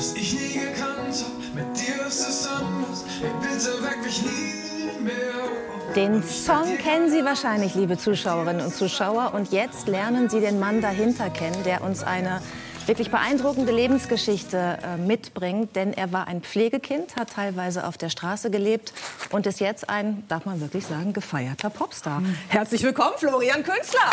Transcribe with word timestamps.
was 0.00 0.14
ich 0.14 0.32
nie 0.32 0.54
gekannt 0.54 1.14
hab. 1.14 1.54
Mit 1.54 1.78
dir 1.78 2.06
ist 2.06 2.26
es 2.26 2.48
anders, 2.48 3.04
ey, 3.22 3.30
bitte 3.42 3.82
weck 3.82 4.02
mich 4.02 4.22
nie 4.22 5.04
mehr. 5.04 5.94
Den 5.94 6.22
Song 6.22 6.78
kennen 6.78 7.10
Sie 7.10 7.22
wahrscheinlich, 7.22 7.74
liebe 7.74 7.98
Zuschauerinnen 7.98 8.64
und 8.64 8.74
Zuschauer. 8.74 9.34
Und 9.34 9.52
jetzt 9.52 9.88
lernen 9.88 10.30
Sie 10.30 10.40
den 10.40 10.58
Mann 10.58 10.80
dahinter 10.80 11.28
kennen, 11.28 11.62
der 11.64 11.82
uns 11.82 12.02
eine 12.02 12.40
wirklich 12.86 13.10
beeindruckende 13.10 13.72
Lebensgeschichte 13.72 14.78
äh, 14.82 14.96
mitbringt. 14.96 15.76
Denn 15.76 15.92
er 15.92 16.10
war 16.12 16.28
ein 16.28 16.40
Pflegekind, 16.40 17.16
hat 17.16 17.34
teilweise 17.34 17.86
auf 17.86 17.98
der 17.98 18.08
Straße 18.08 18.50
gelebt 18.50 18.94
und 19.32 19.46
ist 19.46 19.60
jetzt 19.60 19.90
ein, 19.90 20.24
darf 20.28 20.46
man 20.46 20.62
wirklich 20.62 20.86
sagen, 20.86 21.12
gefeierter 21.12 21.68
Popstar. 21.68 22.22
Herzlich 22.48 22.82
willkommen, 22.82 23.16
Florian 23.18 23.62
Künstler. 23.62 24.10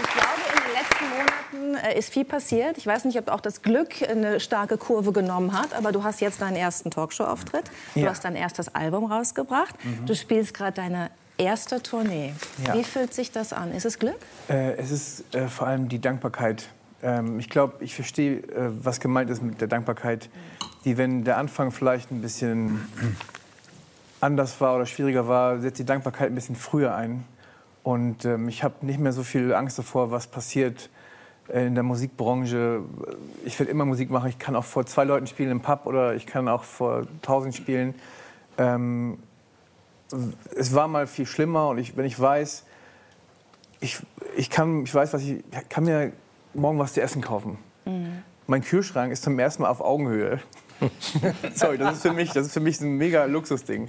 Ich 0.00 0.14
glaube, 0.14 0.40
in 0.48 0.62
den 0.62 0.72
letzten 0.72 1.06
Monaten 1.10 1.74
äh, 1.74 1.77
ist 1.96 2.10
viel 2.12 2.24
passiert. 2.24 2.78
Ich 2.78 2.86
weiß 2.86 3.04
nicht, 3.04 3.18
ob 3.18 3.28
auch 3.28 3.40
das 3.40 3.62
Glück 3.62 3.90
eine 4.08 4.40
starke 4.40 4.76
Kurve 4.78 5.12
genommen 5.12 5.52
hat, 5.52 5.74
aber 5.74 5.92
du 5.92 6.02
hast 6.04 6.20
jetzt 6.20 6.40
deinen 6.40 6.56
ersten 6.56 6.90
Talkshow-Auftritt. 6.90 7.64
Du 7.94 8.00
Ja. 8.00 8.10
hast 8.10 8.24
dein 8.24 8.36
erstes 8.36 8.74
Album 8.74 9.10
rausgebracht. 9.10 9.74
Du 10.06 10.14
spielst 10.14 10.54
gerade 10.54 10.72
deine 10.72 11.10
erste 11.36 11.82
Tournee. 11.82 12.32
Ja. 12.66 12.74
Wie 12.74 12.84
fühlt 12.84 13.14
sich 13.14 13.30
das 13.32 13.52
an? 13.52 13.72
Ist 13.72 13.84
es 13.86 13.98
Glück? 13.98 14.16
Äh, 14.48 14.72
es 14.76 14.90
ist 14.90 15.34
äh, 15.34 15.48
vor 15.48 15.66
allem 15.68 15.88
die 15.88 16.00
Dankbarkeit. 16.00 16.68
Ähm, 17.02 17.38
ich 17.38 17.48
glaube, 17.48 17.84
ich 17.84 17.94
verstehe, 17.94 18.38
äh, 18.38 18.70
was 18.82 18.98
gemeint 19.00 19.30
ist 19.30 19.42
mit 19.42 19.60
der 19.60 19.68
Dankbarkeit, 19.68 20.28
die, 20.84 20.96
wenn 20.98 21.24
der 21.24 21.38
Anfang 21.38 21.70
vielleicht 21.70 22.10
ein 22.10 22.20
bisschen 22.20 22.88
anders 24.20 24.60
war 24.60 24.74
oder 24.76 24.86
schwieriger 24.86 25.28
war, 25.28 25.60
setzt 25.60 25.78
die 25.78 25.84
Dankbarkeit 25.84 26.30
ein 26.30 26.34
bisschen 26.34 26.56
früher 26.56 26.94
ein. 26.94 27.24
Und 27.84 28.24
ähm, 28.24 28.48
ich 28.48 28.64
habe 28.64 28.84
nicht 28.84 28.98
mehr 28.98 29.12
so 29.12 29.22
viel 29.22 29.54
Angst 29.54 29.78
davor, 29.78 30.10
was 30.10 30.26
passiert 30.26 30.86
äh, 30.86 30.88
in 31.52 31.74
der 31.74 31.84
Musikbranche. 31.84 32.82
Ich 33.44 33.58
werde 33.58 33.70
immer 33.70 33.84
Musik 33.84 34.10
machen. 34.10 34.28
Ich 34.28 34.38
kann 34.38 34.56
auch 34.56 34.64
vor 34.64 34.86
zwei 34.86 35.04
Leuten 35.04 35.26
spielen 35.26 35.50
im 35.50 35.60
Pub 35.60 35.86
oder 35.86 36.14
ich 36.14 36.26
kann 36.26 36.48
auch 36.48 36.64
vor 36.64 37.06
tausend 37.22 37.54
spielen. 37.54 37.94
Ähm, 38.58 39.18
es 40.56 40.74
war 40.74 40.88
mal 40.88 41.06
viel 41.06 41.26
schlimmer 41.26 41.68
und 41.68 41.78
ich, 41.78 41.96
wenn 41.96 42.04
ich 42.04 42.18
weiß, 42.18 42.64
ich, 43.80 43.98
ich, 44.36 44.50
kann, 44.50 44.84
ich 44.84 44.94
weiß, 44.94 45.12
was 45.12 45.22
ich, 45.22 45.44
ich 45.52 45.68
kann 45.68 45.84
mir 45.84 46.12
morgen 46.54 46.78
was 46.78 46.94
zu 46.94 47.00
essen 47.00 47.22
kaufen. 47.22 47.58
Mein 48.46 48.62
Kühlschrank 48.62 49.12
ist 49.12 49.22
zum 49.22 49.38
ersten 49.38 49.62
Mal 49.62 49.68
auf 49.68 49.80
Augenhöhe. 49.80 50.40
Sorry, 51.54 51.78
das 51.78 51.96
ist 51.96 52.02
für 52.02 52.12
mich, 52.12 52.32
das 52.32 52.46
ist 52.46 52.52
für 52.52 52.60
mich 52.60 52.80
ein 52.80 52.96
mega 52.96 53.24
Luxusding. 53.24 53.88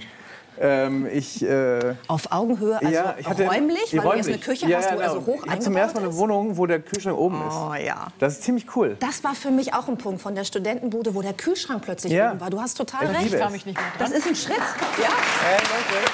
Ähm, 0.62 1.06
ich, 1.10 1.42
äh, 1.42 1.94
Auf 2.06 2.30
Augenhöhe, 2.30 2.76
also 2.76 2.92
ja, 2.92 3.14
ich 3.18 3.26
hatte, 3.26 3.46
räumlich, 3.46 3.96
weil 3.96 4.02
du 4.02 4.16
jetzt 4.16 4.28
eine 4.28 4.38
Küche 4.38 4.66
ja, 4.68 4.76
hast, 4.76 4.90
ja, 4.90 4.96
wo 4.96 5.00
er 5.00 5.10
so 5.10 5.20
genau. 5.22 5.38
hoch 5.38 5.44
Ich 5.46 5.50
habe 5.50 5.60
zum 5.60 5.74
ersten 5.76 5.98
Mal 6.00 6.04
eine? 6.04 6.16
Wohnung, 6.16 6.56
wo 6.58 6.66
der 6.66 6.80
Kühlschrank 6.80 7.16
oben 7.16 7.40
ist. 7.48 7.54
Oh 7.54 7.74
ja. 7.74 8.08
Das 8.18 8.34
ist 8.34 8.42
ziemlich 8.42 8.76
cool. 8.76 8.96
Das 9.00 9.24
war 9.24 9.34
für 9.34 9.50
mich 9.50 9.72
auch 9.72 9.88
ein 9.88 9.96
Punkt 9.96 10.20
von 10.20 10.34
der 10.34 10.44
Studentenbude, 10.44 11.14
wo 11.14 11.22
der 11.22 11.32
Kühlschrank 11.32 11.82
plötzlich 11.82 12.12
Ja. 12.12 12.32
oben 12.32 12.40
war. 12.40 12.50
Du 12.50 12.60
hast 12.60 12.74
total 12.74 13.04
Ich 13.10 13.32
recht. 13.32 13.32
es. 13.32 13.50
mich 13.52 13.64
nicht 13.64 13.78
mehr 13.78 13.86
Das 13.98 14.10
ist 14.10 14.26
ein 14.26 14.36
Schritt. 14.36 14.58
Ja. 14.58 15.08
Äh, 15.48 15.56
Leute. 15.56 16.10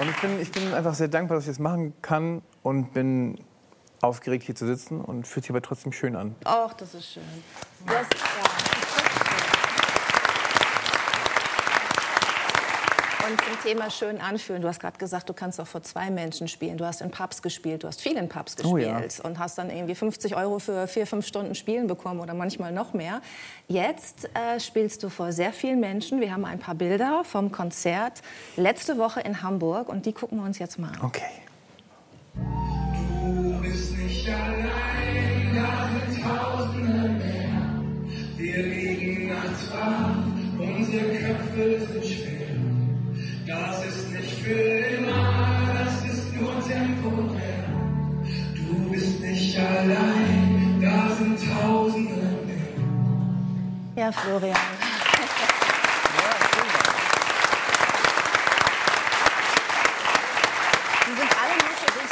Und 0.00 0.10
ich 0.10 0.20
bin, 0.20 0.40
ich 0.40 0.52
bin 0.52 0.74
einfach 0.74 0.94
sehr 0.94 1.08
dankbar, 1.08 1.36
dass 1.38 1.44
ich 1.44 1.50
das 1.50 1.58
machen 1.58 1.92
kann 2.02 2.42
und 2.62 2.92
bin 2.92 3.38
aufgeregt, 4.00 4.44
hier 4.44 4.54
zu 4.54 4.66
sitzen 4.66 5.00
und 5.00 5.26
fühlt 5.26 5.44
sich 5.44 5.50
aber 5.50 5.62
trotzdem 5.62 5.92
schön 5.92 6.14
an. 6.14 6.36
Ach, 6.44 6.72
das 6.74 6.94
ist 6.94 7.12
schön. 7.14 7.22
Das, 7.86 7.94
ja. 7.96 8.77
Und 13.28 13.38
zum 13.42 13.60
Thema 13.62 13.90
schön 13.90 14.20
anfühlen. 14.22 14.62
Du 14.62 14.68
hast 14.68 14.80
gerade 14.80 14.96
gesagt, 14.96 15.28
du 15.28 15.34
kannst 15.34 15.60
auch 15.60 15.66
vor 15.66 15.82
zwei 15.82 16.10
Menschen 16.10 16.48
spielen. 16.48 16.78
Du 16.78 16.86
hast 16.86 17.02
in 17.02 17.10
Pubs 17.10 17.42
gespielt, 17.42 17.82
du 17.82 17.88
hast 17.88 18.00
viel 18.00 18.16
in 18.16 18.28
Pubs 18.28 18.56
Oh 18.64 18.72
gespielt 18.72 19.18
ja. 19.18 19.24
und 19.24 19.38
hast 19.38 19.58
dann 19.58 19.68
irgendwie 19.68 19.94
50 19.94 20.34
Euro 20.34 20.58
für 20.58 20.86
vier, 20.88 21.06
fünf 21.06 21.26
Stunden 21.26 21.54
Spielen 21.54 21.88
bekommen 21.88 22.20
oder 22.20 22.32
manchmal 22.32 22.72
noch 22.72 22.94
mehr. 22.94 23.20
Jetzt 23.66 24.30
äh, 24.34 24.58
spielst 24.60 25.02
du 25.02 25.10
vor 25.10 25.32
sehr 25.32 25.52
vielen 25.52 25.78
Menschen. 25.80 26.22
Wir 26.22 26.32
haben 26.32 26.46
ein 26.46 26.58
paar 26.58 26.74
Bilder 26.74 27.22
vom 27.24 27.52
Konzert 27.52 28.22
letzte 28.56 28.96
Woche 28.96 29.20
in 29.20 29.42
Hamburg 29.42 29.90
und 29.90 30.06
die 30.06 30.12
gucken 30.12 30.38
wir 30.38 30.46
uns 30.46 30.58
jetzt 30.58 30.78
mal 30.78 30.92
an. 30.92 31.02
Okay. 31.02 31.22
Du 32.34 33.60
bist 33.60 33.98
nicht 33.98 34.26
allein, 34.28 35.54
da 35.54 35.90
sind 35.90 36.22
Tausende 36.22 37.08
mehr. 37.10 37.82
Wir 38.38 38.62
liegen 38.62 39.28
nachts 39.28 39.70
wach, 39.72 40.16
unsere 40.58 41.14
Köpfe 41.14 41.86
sind 41.92 42.07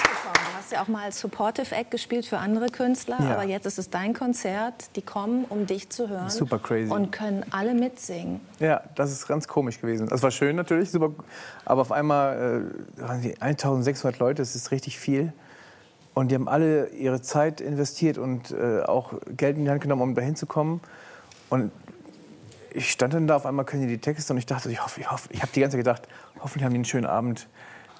gekommen. 0.02 0.34
Du 0.34 0.58
hast 0.58 0.72
ja 0.72 0.82
auch 0.82 0.88
mal 0.88 1.04
als 1.04 1.20
Supportive 1.20 1.74
Act 1.74 1.90
gespielt 1.90 2.26
für 2.26 2.38
andere 2.38 2.66
Künstler, 2.66 3.18
Ja. 3.20 3.32
aber 3.34 3.44
jetzt 3.44 3.66
ist 3.66 3.78
es 3.78 3.90
dein 3.90 4.14
Konzert. 4.14 4.96
Die 4.96 5.02
kommen, 5.02 5.44
um 5.48 5.66
dich 5.66 5.90
zu 5.90 6.08
hören. 6.08 6.28
Super 6.30 6.58
crazy. 6.58 6.90
Und 6.92 7.12
können 7.12 7.44
alle 7.50 7.74
mitsingen. 7.74 8.40
Ja, 8.58 8.80
das 8.96 9.12
ist 9.12 9.28
ganz 9.28 9.46
komisch 9.46 9.80
gewesen. 9.80 10.08
Das 10.08 10.22
war 10.22 10.30
schön 10.30 10.56
natürlich, 10.56 10.90
super, 10.90 11.10
aber 11.64 11.82
auf 11.82 11.92
einmal 11.92 12.64
äh, 12.98 13.00
waren 13.02 13.20
sie 13.20 13.40
1600 13.40 14.18
Leute, 14.18 14.42
das 14.42 14.56
ist 14.56 14.70
richtig 14.70 14.98
viel. 14.98 15.32
Und 16.14 16.30
die 16.30 16.34
haben 16.34 16.48
alle 16.48 16.88
ihre 16.88 17.20
Zeit 17.20 17.60
investiert 17.60 18.16
und 18.16 18.50
äh, 18.50 18.80
auch 18.82 19.12
Geld 19.36 19.58
in 19.58 19.64
die 19.66 19.70
Hand 19.70 19.82
genommen, 19.82 20.00
um 20.02 20.14
dahin 20.14 20.34
zu 20.34 20.46
kommen. 20.46 20.80
Und 21.48 21.70
ich 22.70 22.90
stand 22.90 23.14
dann 23.14 23.26
da, 23.26 23.36
auf 23.36 23.46
einmal 23.46 23.64
können 23.64 23.82
die 23.82 23.88
die 23.88 23.98
Texte 23.98 24.32
und 24.32 24.38
ich 24.38 24.46
dachte, 24.46 24.70
ich 24.70 24.82
hoffe, 24.82 25.00
ich 25.00 25.10
hoffe, 25.10 25.28
ich 25.32 25.40
habe 25.40 25.50
die 25.54 25.60
ganze 25.60 25.76
Zeit 25.76 25.84
gedacht, 25.84 26.02
hoffentlich 26.40 26.64
haben 26.64 26.72
die 26.72 26.78
einen 26.78 26.84
schönen 26.84 27.06
Abend, 27.06 27.48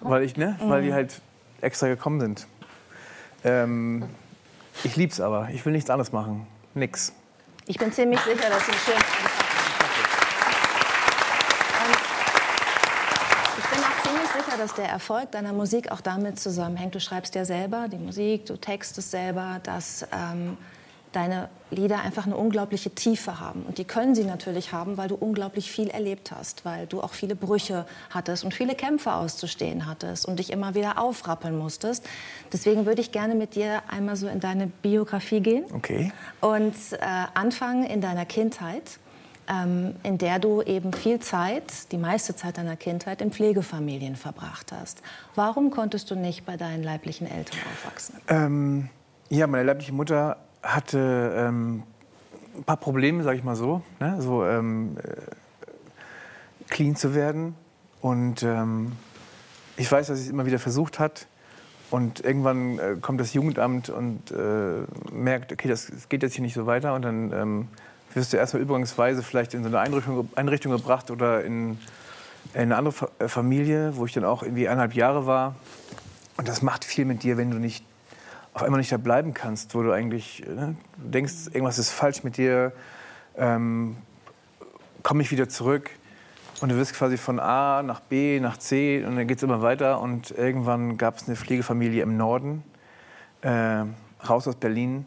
weil 0.01 0.23
ich, 0.23 0.37
ne, 0.37 0.57
weil 0.61 0.83
die 0.83 0.93
halt 0.93 1.21
extra 1.61 1.89
gekommen 1.89 2.21
sind. 2.21 2.47
Ähm, 3.45 4.05
ich 4.84 4.97
lieb's 4.97 5.21
aber, 5.21 5.49
ich 5.53 5.65
will 5.65 5.73
nichts 5.73 5.89
anderes 5.89 6.12
machen, 6.12 6.47
nix. 6.75 7.12
Ich 7.67 7.79
bin 7.79 7.91
ziemlich 7.93 8.21
sicher, 8.21 8.51
dass 8.51 8.67
sie 8.67 8.73
einen 8.73 8.81
schönen 8.81 8.99
Abend 8.99 9.25
hatten. 9.25 9.67
Und 11.84 13.59
Ich 13.59 13.71
bin 13.71 13.78
auch 13.78 14.03
ziemlich 14.03 14.31
sicher, 14.31 14.59
dass 14.59 14.75
der 14.75 14.89
Erfolg 14.89 15.33
deiner 15.33 15.53
Musik 15.53 15.91
auch 15.91 16.01
damit 16.01 16.39
zusammenhängt. 16.39 16.95
Du 16.95 17.01
schreibst 17.01 17.34
ja 17.34 17.45
selber 17.45 17.89
die 17.89 17.99
Musik, 17.99 18.47
du 18.47 18.57
textest 18.57 19.11
selber, 19.11 19.61
dass 19.63 20.07
ähm, 20.13 20.59
deine 21.16 21.49
Lieder 21.71 22.00
einfach 22.00 22.27
eine 22.27 22.37
unglaubliche 22.37 22.91
Tiefe 22.91 23.41
haben. 23.41 23.62
Und 23.62 23.78
die 23.78 23.84
können 23.84 24.15
sie 24.15 24.22
natürlich 24.25 24.72
haben, 24.72 24.97
weil 24.97 25.09
du 25.09 25.16
unglaublich 25.16 25.71
viel 25.71 25.88
erlebt 25.88 26.31
hast, 26.31 26.65
weil 26.65 26.87
du 26.87 27.00
auch 27.03 27.15
viele 27.15 27.34
Brüche 27.34 27.87
hattest 28.10 28.44
und 28.44 28.54
viele 28.54 28.75
Kämpfe 28.75 29.12
auszustehen 29.15 29.87
hattest 29.87 30.27
und 30.27 30.38
dich 30.38 30.53
immer 30.53 30.75
wieder 30.75 30.99
aufrappeln 31.00 31.56
musstest. 31.56 32.06
Deswegen 32.53 32.87
würde 32.87 33.00
ich 33.00 33.10
gerne 33.10 33.34
mit 33.34 33.54
dir 33.54 33.82
einmal 33.88 34.16
so 34.16 34.28
in 34.28 34.38
deine 34.41 34.66
Biografie 34.69 35.41
gehen 35.41 35.65
Okay. 35.75 36.12
und 36.41 36.75
äh, 36.93 36.99
anfangen 37.34 37.84
in 37.84 38.00
deiner 38.00 38.27
Kindheit, 38.27 38.98
ähm, 39.48 39.97
in 40.03 40.19
der 40.19 40.38
du 40.38 40.60
eben 40.62 40.93
viel 40.93 41.19
Zeit, 41.21 41.91
die 41.93 41.98
meiste 41.98 42.37
Zeit 42.37 42.59
deiner 42.59 42.77
Kindheit, 42.77 43.22
in 43.22 43.33
Pflegefamilien 43.33 44.16
verbracht 44.16 44.71
hast. 44.72 45.03
Warum 45.34 45.71
konntest 45.71 46.10
du 46.10 46.15
nicht 46.15 46.44
bei 46.44 46.56
deinen 46.56 46.83
leiblichen 46.84 47.27
Eltern 47.27 47.59
aufwachsen? 47.72 48.16
Ähm, 48.28 48.88
ja, 49.31 49.47
meine 49.47 49.65
leibliche 49.65 49.93
Mutter 49.93 50.37
hatte 50.66 51.34
ähm, 51.37 51.82
ein 52.56 52.65
paar 52.65 52.77
Probleme, 52.77 53.22
sage 53.22 53.38
ich 53.38 53.44
mal 53.44 53.56
so, 53.56 53.82
ne? 54.00 54.21
so 54.21 54.44
ähm, 54.44 54.97
äh, 55.03 56.65
clean 56.68 56.97
zu 56.97 57.15
werden. 57.15 57.54
Und 58.01 58.42
ähm, 58.42 58.92
ich 59.77 59.91
weiß, 59.91 60.09
dass 60.09 60.18
sie 60.18 60.24
es 60.24 60.30
immer 60.30 60.47
wieder 60.47 60.59
versucht 60.59 60.98
hat. 60.98 61.27
Und 61.91 62.21
irgendwann 62.21 62.78
äh, 62.78 62.97
kommt 63.01 63.21
das 63.21 63.33
Jugendamt 63.33 63.91
und 63.91 64.33
äh, 64.33 64.84
merkt, 65.13 65.53
okay, 65.53 65.68
das, 65.68 65.86
das 65.86 66.09
geht 66.09 66.22
jetzt 66.22 66.34
hier 66.34 66.42
nicht 66.42 66.54
so 66.54 66.66
weiter. 66.66 66.95
Und 66.95 67.03
dann 67.03 67.33
ähm, 67.33 67.68
wirst 68.13 68.33
du 68.33 68.36
erstmal 68.36 68.63
übergangsweise 68.63 69.22
vielleicht 69.22 69.54
in 69.54 69.63
so 69.63 69.68
eine 69.68 69.78
Einrichtung, 69.78 70.28
Einrichtung 70.34 70.72
gebracht 70.72 71.10
oder 71.10 71.45
in, 71.45 71.78
in 72.54 72.60
eine 72.60 72.77
andere 72.77 72.92
Fa 72.92 73.09
Familie, 73.28 73.97
wo 73.97 74.04
ich 74.04 74.13
dann 74.13 74.24
auch 74.24 74.42
irgendwie 74.42 74.66
eineinhalb 74.66 74.95
Jahre 74.95 75.27
war. 75.27 75.54
Und 76.36 76.48
das 76.48 76.60
macht 76.60 76.84
viel 76.84 77.04
mit 77.04 77.22
dir, 77.22 77.36
wenn 77.36 77.51
du 77.51 77.59
nicht 77.59 77.84
auf 78.56 78.62
einmal 78.62 78.80
nicht 78.80 78.91
da 78.91 78.97
bleiben 78.97 79.34
kannst, 79.34 79.74
wo 79.74 79.82
du 79.82 79.92
eigentlich 79.92 80.42
ne, 80.47 80.76
du 80.97 81.10
denkst, 81.10 81.48
irgendwas 81.53 81.78
ist 81.78 81.91
falsch 81.91 82.24
mit 82.24 82.38
dir, 82.38 82.72
ähm, 83.36 83.98
komme 85.03 85.22
ich 85.22 85.30
wieder 85.30 85.47
zurück 85.47 85.91
und 86.62 86.70
du 86.70 86.76
wirst 86.76 86.94
quasi 86.94 87.18
von 87.18 87.38
A 87.38 87.82
nach 87.82 88.00
B 88.00 88.41
nach 88.41 88.56
C 88.56 89.04
und 89.04 89.16
dann 89.16 89.26
geht 89.26 89.36
es 89.36 89.42
immer 89.42 89.60
weiter 89.60 90.00
und 90.00 90.30
irgendwann 90.30 90.97
gab 90.97 91.18
es 91.18 91.26
eine 91.26 91.36
Pflegefamilie 91.36 92.03
im 92.03 92.16
Norden, 92.16 92.62
äh, 93.42 93.84
raus 94.26 94.48
aus 94.48 94.56
Berlin, 94.56 95.06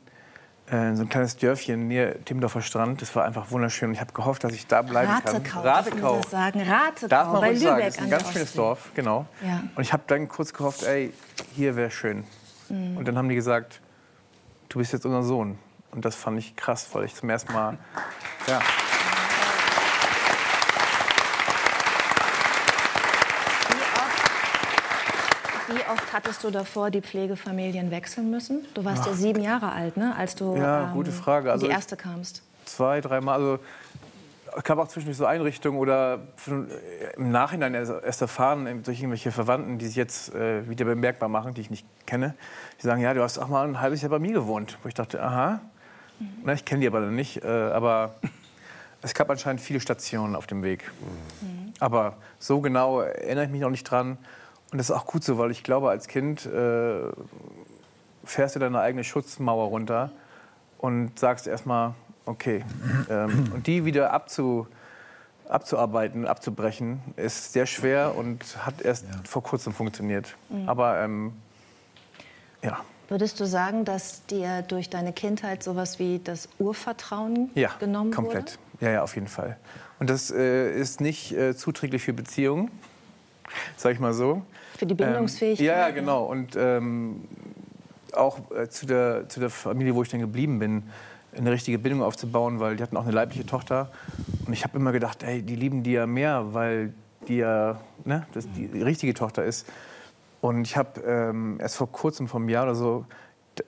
äh, 0.67 0.93
so 0.93 1.01
ein 1.01 1.09
kleines 1.09 1.35
Dörfchen 1.35 1.87
näher 1.87 2.23
Timmendorfer 2.23 2.61
Strand. 2.61 3.01
Das 3.01 3.15
war 3.15 3.25
einfach 3.25 3.49
wunderschön. 3.49 3.87
Und 3.87 3.95
ich 3.95 3.99
habe 3.99 4.13
gehofft, 4.13 4.43
dass 4.43 4.53
ich 4.53 4.67
da 4.67 4.83
bleiben 4.83 5.11
Ratekau, 5.11 5.39
kann. 5.41 5.61
Ratekau. 5.63 6.17
Das 6.17 6.29
sagen. 6.29 6.61
Ratekau, 6.61 7.07
Darf 7.07 7.31
man 7.31 7.41
bei 7.41 7.47
ruhig 7.47 7.63
Lübeck 7.63 7.71
sagen. 7.71 7.81
Das 7.81 7.95
ist 7.95 7.97
ein 7.97 8.03
an 8.03 8.09
ganz 8.11 8.31
schönes. 8.31 8.53
Dorf, 8.53 8.91
genau. 8.93 9.25
Ja. 9.43 9.63
Und 9.75 9.81
ich 9.81 9.91
habe 9.91 10.03
dann 10.05 10.27
kurz 10.27 10.53
gehofft, 10.53 10.83
ey, 10.83 11.11
hier 11.55 11.75
wäre 11.75 11.89
schön. 11.89 12.25
Mhm. 12.69 12.97
Und 12.97 13.07
dann 13.07 13.17
haben 13.17 13.29
die 13.29 13.35
gesagt, 13.35 13.81
du 14.69 14.79
bist 14.79 14.93
jetzt 14.93 15.05
unser 15.05 15.23
Sohn. 15.23 15.57
Und 15.91 16.05
das 16.05 16.15
fand 16.15 16.37
ich 16.37 16.55
krass, 16.55 16.87
weil 16.93 17.05
ich 17.05 17.15
zum 17.15 17.29
ersten 17.29 17.51
Mal, 17.53 17.77
ja, 18.47 18.59
Wie 25.69 25.75
oft, 25.75 25.85
wie 25.87 25.91
oft 25.91 26.13
hattest 26.13 26.43
du 26.43 26.51
davor 26.51 26.91
die 26.91 27.01
Pflegefamilien 27.01 27.91
wechseln 27.91 28.29
müssen? 28.29 28.65
Du 28.73 28.85
warst 28.85 29.05
ja 29.05 29.13
sieben 29.13 29.41
Jahre 29.41 29.71
alt, 29.71 29.97
ne? 29.97 30.15
als 30.15 30.35
du 30.35 30.55
Ja, 30.55 30.91
gute 30.93 31.11
Frage. 31.11 31.51
Also 31.51 31.65
die 31.65 31.71
erste 31.71 31.95
kamst. 31.97 32.43
zwei, 32.65 33.01
dreimal. 33.01 33.35
Also 33.35 33.59
gab 34.63 34.79
auch 34.79 34.87
zwischendurch 34.87 35.17
so 35.17 35.25
Einrichtungen 35.25 35.79
oder 35.79 36.19
im 37.15 37.31
Nachhinein 37.31 37.73
erst 37.73 38.21
erfahren 38.21 38.67
äh, 38.67 38.75
durch 38.75 38.99
irgendwelche 38.99 39.31
Verwandten, 39.31 39.77
die 39.77 39.87
sich 39.87 39.95
jetzt 39.95 40.33
äh, 40.33 40.67
wieder 40.69 40.85
bemerkbar 40.85 41.29
machen, 41.29 41.53
die 41.53 41.61
ich 41.61 41.69
nicht 41.69 41.85
kenne. 42.05 42.35
Die 42.79 42.85
sagen, 42.85 43.01
ja, 43.01 43.13
du 43.13 43.21
hast 43.21 43.37
auch 43.37 43.47
mal 43.47 43.67
ein 43.67 43.81
halbes 43.81 44.01
Jahr 44.01 44.09
bei 44.09 44.19
mir 44.19 44.33
gewohnt. 44.33 44.77
Wo 44.83 44.87
ich 44.87 44.93
dachte, 44.93 45.21
aha, 45.21 45.61
Na, 46.43 46.53
ich 46.53 46.65
kenne 46.65 46.81
die 46.81 46.87
aber 46.87 47.01
nicht. 47.01 47.43
Äh, 47.43 47.47
aber 47.47 48.15
es 49.01 49.13
gab 49.13 49.29
anscheinend 49.29 49.61
viele 49.61 49.79
Stationen 49.79 50.35
auf 50.35 50.47
dem 50.47 50.63
Weg. 50.63 50.91
Aber 51.79 52.17
so 52.39 52.61
genau 52.61 53.01
erinnere 53.01 53.45
ich 53.45 53.51
mich 53.51 53.61
noch 53.61 53.69
nicht 53.69 53.85
dran. 53.85 54.17
Und 54.71 54.77
das 54.77 54.89
ist 54.89 54.95
auch 54.95 55.05
gut 55.05 55.23
so, 55.23 55.37
weil 55.37 55.51
ich 55.51 55.63
glaube, 55.63 55.89
als 55.89 56.07
Kind 56.07 56.45
äh, 56.45 57.01
fährst 58.23 58.55
du 58.55 58.59
deine 58.59 58.79
eigene 58.79 59.03
Schutzmauer 59.03 59.67
runter 59.69 60.11
und 60.77 61.17
sagst 61.17 61.47
erstmal, 61.47 61.93
okay. 62.29 62.63
Ähm, 63.09 63.51
und 63.53 63.67
die 63.67 63.85
wieder 63.85 64.13
abzu, 64.13 64.67
abzuarbeiten, 65.47 66.27
abzubrechen, 66.27 67.01
ist 67.15 67.53
sehr 67.53 67.65
schwer 67.65 68.15
und 68.15 68.65
hat 68.65 68.81
erst 68.81 69.05
vor 69.23 69.43
kurzem 69.43 69.73
funktioniert. 69.73 70.35
Aber 70.67 70.99
ähm, 70.99 71.33
ja, 72.61 72.79
Würdest 73.09 73.39
du 73.39 73.45
sagen, 73.45 73.85
dass 73.85 74.23
dir 74.27 74.61
durch 74.61 74.91
deine 74.91 75.13
Kindheit 75.13 75.63
sowas 75.63 75.97
wie 75.97 76.19
das 76.23 76.47
Urvertrauen 76.59 77.49
ja 77.55 77.71
genommen 77.79 78.11
komplett. 78.11 78.59
Ja, 78.81 78.91
ja, 78.91 79.03
auf 79.03 79.15
jeden 79.15 79.27
Fall. 79.27 79.57
Und 79.99 80.11
das 80.11 80.29
äh, 80.29 80.71
ist 80.71 81.01
nicht 81.01 81.31
äh, 81.31 81.55
zuträglich 81.55 82.03
für 82.03 82.13
Beziehungen, 82.13 82.69
sag 83.77 83.93
ich 83.93 83.99
mal 83.99 84.13
so. 84.13 84.43
Für 84.77 84.85
die 84.85 84.93
Bindungsfähigkeit, 84.93 85.59
Ähm, 85.59 85.65
ja, 85.65 85.87
ja, 85.87 85.89
genau. 85.89 86.25
Und 86.25 86.55
ähm, 86.55 87.27
auch 88.13 88.39
äh, 88.51 88.69
zu, 88.69 88.85
der, 88.85 89.27
zu 89.27 89.39
der 89.39 89.49
Familie, 89.49 89.95
wo 89.95 90.03
ich 90.03 90.09
dann 90.09 90.19
geblieben 90.19 90.59
bin, 90.59 90.83
eine 91.37 91.51
richtige 91.51 91.79
Bindung 91.79 92.01
aufzubauen, 92.01 92.59
weil 92.59 92.75
die 92.75 92.83
hatten 92.83 92.97
auch 92.97 93.03
eine 93.03 93.11
leibliche 93.11 93.45
Tochter. 93.45 93.91
Und 94.45 94.53
ich 94.53 94.63
habe 94.63 94.77
immer 94.77 94.91
gedacht, 94.91 95.23
ey, 95.23 95.41
die 95.41 95.55
lieben 95.55 95.83
die 95.83 95.91
ja 95.93 96.05
mehr, 96.07 96.53
weil 96.53 96.93
die 97.27 97.37
ja 97.37 97.79
ne, 98.05 98.25
das 98.33 98.49
die, 98.51 98.67
die 98.67 98.81
richtige 98.81 99.13
Tochter 99.13 99.43
ist. 99.43 99.67
Und 100.41 100.61
ich 100.65 100.77
habe 100.77 101.01
ähm, 101.01 101.57
erst 101.59 101.75
vor 101.75 101.91
kurzem, 101.91 102.27
vor 102.27 102.39
einem 102.39 102.49
Jahr 102.49 102.63
oder 102.63 102.75
so, 102.75 103.05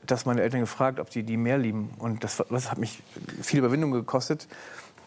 dass 0.05 0.25
meine 0.25 0.41
Eltern 0.41 0.61
gefragt, 0.61 0.99
ob 0.99 1.09
die 1.09 1.23
die 1.23 1.35
mehr 1.37 1.57
lieben. 1.57 1.89
Und 1.99 2.23
das, 2.23 2.41
das 2.49 2.71
hat 2.71 2.77
mich 2.77 3.03
viel 3.41 3.59
Überwindung 3.59 3.91
gekostet. 3.91 4.47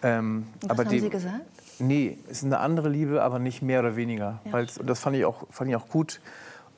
Ähm, 0.03 0.47
was 0.61 0.71
aber 0.71 0.85
haben 0.85 0.91
die- 0.91 1.01
sie 1.01 1.09
gesagt? 1.11 1.41
Nee, 1.81 2.19
es 2.31 2.39
ist 2.39 2.45
eine 2.45 2.59
andere 2.61 2.89
Liebe, 2.89 3.23
aber 3.23 3.41
nicht 3.41 3.61
mehr 3.63 3.81
oder 3.81 3.97
weniger. 3.97 4.41
Ja. 4.45 4.53
Weil's, 4.53 4.79
und 4.79 4.87
das 4.89 5.01
fand 5.01 5.17
ich, 5.17 5.25
auch, 5.25 5.45
fand 5.51 5.71
ich 5.71 5.77
auch 5.77 5.89
gut. 5.89 6.21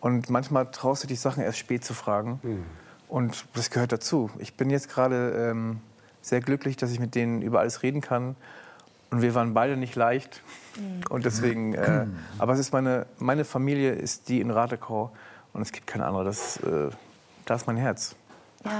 Und 0.00 0.30
manchmal 0.30 0.70
traust 0.70 1.02
du 1.02 1.08
dich 1.08 1.20
Sachen 1.20 1.42
erst 1.42 1.58
spät 1.58 1.84
zu 1.84 1.92
fragen. 1.92 2.40
Und 3.08 3.46
das 3.54 3.70
gehört 3.70 3.92
dazu. 3.92 4.30
Ich 4.38 4.54
bin 4.54 4.70
jetzt 4.70 4.88
gerade 4.88 5.50
ähm, 5.50 5.80
sehr 6.22 6.40
glücklich, 6.40 6.76
dass 6.76 6.90
ich 6.90 6.98
mit 6.98 7.14
denen 7.14 7.42
über 7.42 7.60
alles 7.60 7.82
reden 7.82 8.00
kann. 8.00 8.36
Und 9.10 9.22
wir 9.22 9.34
waren 9.34 9.54
beide 9.54 9.76
nicht 9.76 9.94
leicht. 9.94 10.42
Und 11.08 11.24
deswegen, 11.24 11.74
äh, 11.74 12.06
aber 12.38 12.52
es 12.52 12.58
ist 12.58 12.72
meine, 12.72 13.06
meine 13.18 13.44
Familie 13.44 13.92
ist 13.92 14.28
die 14.28 14.40
in 14.40 14.50
Ratekau. 14.50 15.12
Und 15.52 15.62
es 15.62 15.72
gibt 15.72 15.86
keine 15.86 16.04
andere. 16.04 16.24
Das, 16.24 16.56
äh, 16.58 16.90
da 17.44 17.54
ist 17.54 17.66
mein 17.66 17.76
Herz. 17.76 18.16
Ja. 18.64 18.72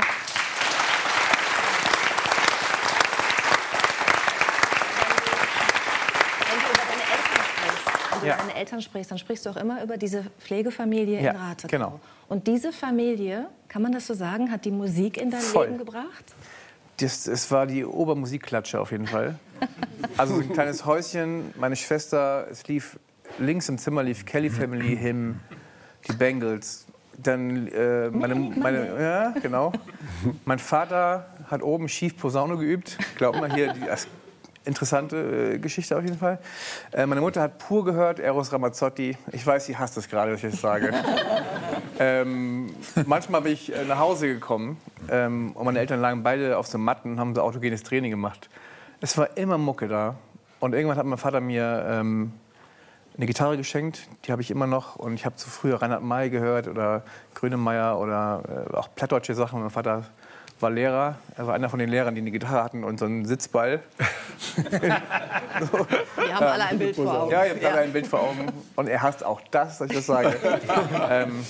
Wenn 6.50 6.58
du 6.60 6.66
über 6.66 6.84
deine 6.90 7.02
Eltern 7.02 7.44
sprichst, 7.46 7.86
wenn 7.86 8.15
du 8.15 8.15
Ja. 8.26 8.34
über 8.34 8.44
deine 8.44 8.54
Eltern 8.56 8.82
sprichst, 8.82 9.10
dann 9.10 9.18
sprichst 9.18 9.46
du 9.46 9.50
auch 9.50 9.56
immer 9.56 9.82
über 9.82 9.96
diese 9.96 10.24
Pflegefamilie 10.40 11.20
Ja, 11.22 11.30
in 11.32 11.36
Ratekau. 11.36 11.68
genau. 11.76 12.00
Und 12.28 12.46
diese 12.46 12.72
Familie, 12.72 13.46
kann 13.68 13.82
man 13.82 13.92
das 13.92 14.06
so 14.06 14.14
sagen, 14.14 14.50
hat 14.50 14.64
die 14.64 14.70
Musik 14.70 15.16
in 15.16 15.30
dein 15.30 15.40
Voll. 15.40 15.66
Leben 15.66 15.78
gebracht? 15.78 16.24
Das, 16.98 17.26
es 17.26 17.50
war 17.50 17.66
die 17.66 17.84
Obermusikklatsche 17.84 18.80
auf 18.80 18.90
jeden 18.92 19.06
Fall. 19.06 19.38
Also 20.18 20.34
so 20.36 20.40
ein 20.40 20.52
kleines 20.52 20.84
Häuschen, 20.86 21.52
meine 21.58 21.76
Schwester, 21.76 22.46
es 22.50 22.66
lief 22.68 22.98
links 23.38 23.68
im 23.68 23.76
Zimmer 23.78 24.02
lief 24.02 24.24
Kelly 24.24 24.48
Family 24.50 24.96
Hymn, 24.96 25.40
die 26.08 26.12
Bengals. 26.14 26.86
Dann 27.18 27.66
äh, 27.68 28.08
meine, 28.10 28.34
meine, 28.34 29.00
ja, 29.00 29.30
genau. 29.42 29.72
Mein 30.44 30.58
Vater 30.58 31.26
hat 31.50 31.62
oben 31.62 31.88
schief 31.88 32.16
Posaune 32.18 32.56
geübt. 32.58 32.98
Glaub 33.16 33.36
mal 33.40 33.52
hier, 33.54 33.72
die, 33.72 33.80
das, 33.80 34.06
interessante 34.66 35.54
äh, 35.54 35.58
Geschichte 35.58 35.96
auf 35.96 36.04
jeden 36.04 36.18
Fall. 36.18 36.38
Äh, 36.92 37.06
meine 37.06 37.20
Mutter 37.20 37.40
hat 37.40 37.58
pur 37.58 37.84
gehört, 37.84 38.18
Eros 38.18 38.52
Ramazzotti. 38.52 39.16
Ich 39.32 39.46
weiß, 39.46 39.66
sie 39.66 39.76
hasst 39.76 39.96
es 39.96 40.08
gerade, 40.08 40.32
dass 40.32 40.44
ich 40.44 40.50
das 40.50 40.60
sage. 40.60 40.92
ähm, 41.98 42.74
manchmal 43.06 43.42
bin 43.42 43.52
ich 43.52 43.74
äh, 43.74 43.84
nach 43.84 43.98
Hause 43.98 44.28
gekommen 44.28 44.76
ähm, 45.10 45.52
und 45.52 45.64
meine 45.64 45.78
Eltern 45.78 46.00
lagen 46.00 46.22
beide 46.22 46.58
auf 46.58 46.66
so 46.66 46.78
Matten 46.78 47.12
und 47.12 47.20
haben 47.20 47.34
so 47.34 47.42
autogenes 47.42 47.82
Training 47.82 48.10
gemacht. 48.10 48.50
Es 49.00 49.16
war 49.16 49.36
immer 49.36 49.58
Mucke 49.58 49.88
da. 49.88 50.16
Und 50.58 50.74
irgendwann 50.74 50.98
hat 50.98 51.06
mein 51.06 51.18
Vater 51.18 51.40
mir 51.40 51.86
ähm, 51.88 52.32
eine 53.16 53.26
Gitarre 53.26 53.56
geschenkt, 53.56 54.08
die 54.24 54.32
habe 54.32 54.42
ich 54.42 54.50
immer 54.50 54.66
noch. 54.66 54.96
Und 54.96 55.14
ich 55.14 55.24
habe 55.24 55.36
so 55.38 55.48
früher 55.48 55.80
Reinhard 55.80 56.02
May 56.02 56.30
gehört 56.30 56.68
oder 56.68 57.02
Grönemeyer 57.34 57.98
oder 57.98 58.68
äh, 58.70 58.76
auch 58.76 58.88
plattdeutsche 58.94 59.34
Sachen. 59.34 59.60
Mein 59.60 59.70
Vater 59.70 60.04
war 60.60 60.70
Lehrer. 60.70 61.16
Er 61.36 61.46
war 61.46 61.54
einer 61.54 61.68
von 61.68 61.78
den 61.78 61.88
Lehrern, 61.88 62.14
die 62.14 62.20
eine 62.20 62.30
Gitarre 62.30 62.62
hatten 62.62 62.84
und 62.84 62.98
so 62.98 63.04
einen 63.04 63.24
Sitzball. 63.26 63.80
Wir 64.56 66.34
haben 66.34 66.46
alle 66.46 66.64
ein 66.64 66.78
Bild 66.78 66.96
vor 66.96 67.22
Augen. 67.22 67.30
Ja, 67.30 67.44
ihr 67.44 67.54
habt 67.54 67.64
alle 67.64 67.80
ein 67.80 67.92
Bild 67.92 68.06
vor 68.06 68.20
Augen. 68.20 68.52
Und 68.76 68.88
er 68.88 69.02
hasst 69.02 69.24
auch 69.24 69.40
das, 69.50 69.78
dass 69.78 69.90
ich 69.90 69.96
das 69.96 70.06
sage. 70.06 70.36
ähm, 71.10 71.44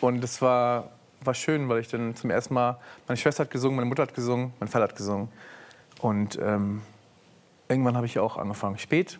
und 0.00 0.22
es 0.22 0.40
war, 0.40 0.90
war 1.22 1.34
schön, 1.34 1.68
weil 1.68 1.80
ich 1.80 1.88
dann 1.88 2.14
zum 2.16 2.30
ersten 2.30 2.54
Mal, 2.54 2.78
meine 3.06 3.16
Schwester 3.16 3.44
hat 3.44 3.50
gesungen, 3.50 3.76
meine 3.76 3.88
Mutter 3.88 4.02
hat 4.02 4.14
gesungen, 4.14 4.52
mein 4.60 4.68
Vater 4.68 4.84
hat 4.84 4.96
gesungen. 4.96 5.28
Und 6.00 6.38
ähm, 6.40 6.82
irgendwann 7.68 7.96
habe 7.96 8.06
ich 8.06 8.18
auch 8.18 8.36
angefangen. 8.36 8.78
Spät, 8.78 9.18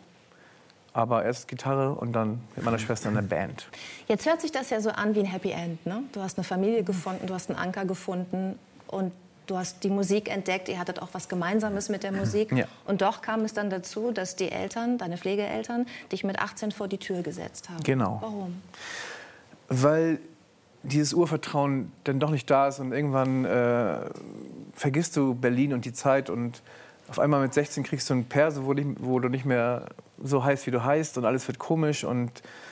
aber 0.92 1.25
erst 1.25 1.49
Gitarre 1.49 1.92
und 1.92 2.12
dann 2.12 2.40
mit 2.57 2.64
meiner 2.64 2.78
Schwester 2.78 3.09
eine 3.09 3.23
Band. 3.23 3.68
Jetzt 4.07 4.26
hört 4.26 4.40
sich 4.40 4.52
das 4.52 4.71
ja 4.71 4.80
so 4.80 4.90
an 4.90 5.14
wie 5.14 5.21
ein 5.21 5.26
Happy 5.26 5.50
End. 5.50 5.85
Ne? 5.87 6.02
Du 6.12 6.21
hast 6.21 6.38
eine 6.38 6.45
Familie 6.45 6.83
gefunden, 6.83 7.26
du 7.26 7.35
hast 7.35 7.50
einen 7.50 7.59
Anker 7.59 7.85
gefunden 7.85 8.59
und 8.87 9.12
du 9.50 9.57
hast 9.57 9.83
die 9.85 9.90
Musik 9.90 10.31
entdeckt. 10.31 10.69
Ihr 10.69 10.78
hattet 10.78 11.02
auch 11.02 11.09
was 11.12 11.28
Gemeinsames 11.28 11.88
mit 11.88 12.02
der 12.02 12.12
Musik. 12.12 12.52
Ja. 12.52 12.67
Und 12.87 13.02
doch 13.02 13.23
kam 13.23 13.45
es 13.45 13.52
dann 13.52 13.71
dazu, 13.71 14.12
dass 14.12 14.37
die 14.37 14.50
Eltern, 14.50 14.99
deine 14.99 15.17
Pflegeeltern, 15.17 15.87
dich 16.12 16.25
mit 16.25 16.38
18 16.38 16.73
vor 16.73 16.88
die 16.88 16.99
Tür 16.99 17.23
gesetzt 17.23 17.69
haben. 17.69 17.83
Genau. 17.83 18.19
Warum? 18.21 18.62
Weil 19.69 20.21
dieses 20.83 21.12
Urvertrauen 21.12 21.93
dann 22.05 22.21
doch 22.21 22.31
nicht 22.31 22.49
da 22.50 22.69
ist 22.69 22.78
und 22.78 22.93
irgendwann 22.93 23.45
äh, 23.45 23.99
vergisst 24.75 25.17
du 25.17 25.35
Berlin 25.35 25.73
und 25.73 25.85
die 25.85 25.93
Zeit 25.93 26.31
und 26.31 26.62
auf 27.08 27.18
einmal 27.18 27.40
mit 27.40 27.54
16 27.54 27.84
kriegst 27.84 28.08
du 28.10 28.14
einen 28.14 28.24
Perse, 28.26 28.66
wo, 28.66 28.74
wo 29.00 29.18
du 29.18 29.28
nicht 29.28 29.44
mehr 29.44 29.86
so 30.22 30.44
heißt, 30.44 30.66
wie 30.66 30.70
du 30.70 30.82
heißt 30.84 31.16
und 31.18 31.24
alles 31.24 31.46
wird 31.48 31.58
komisch 31.58 32.04
und 32.04 32.30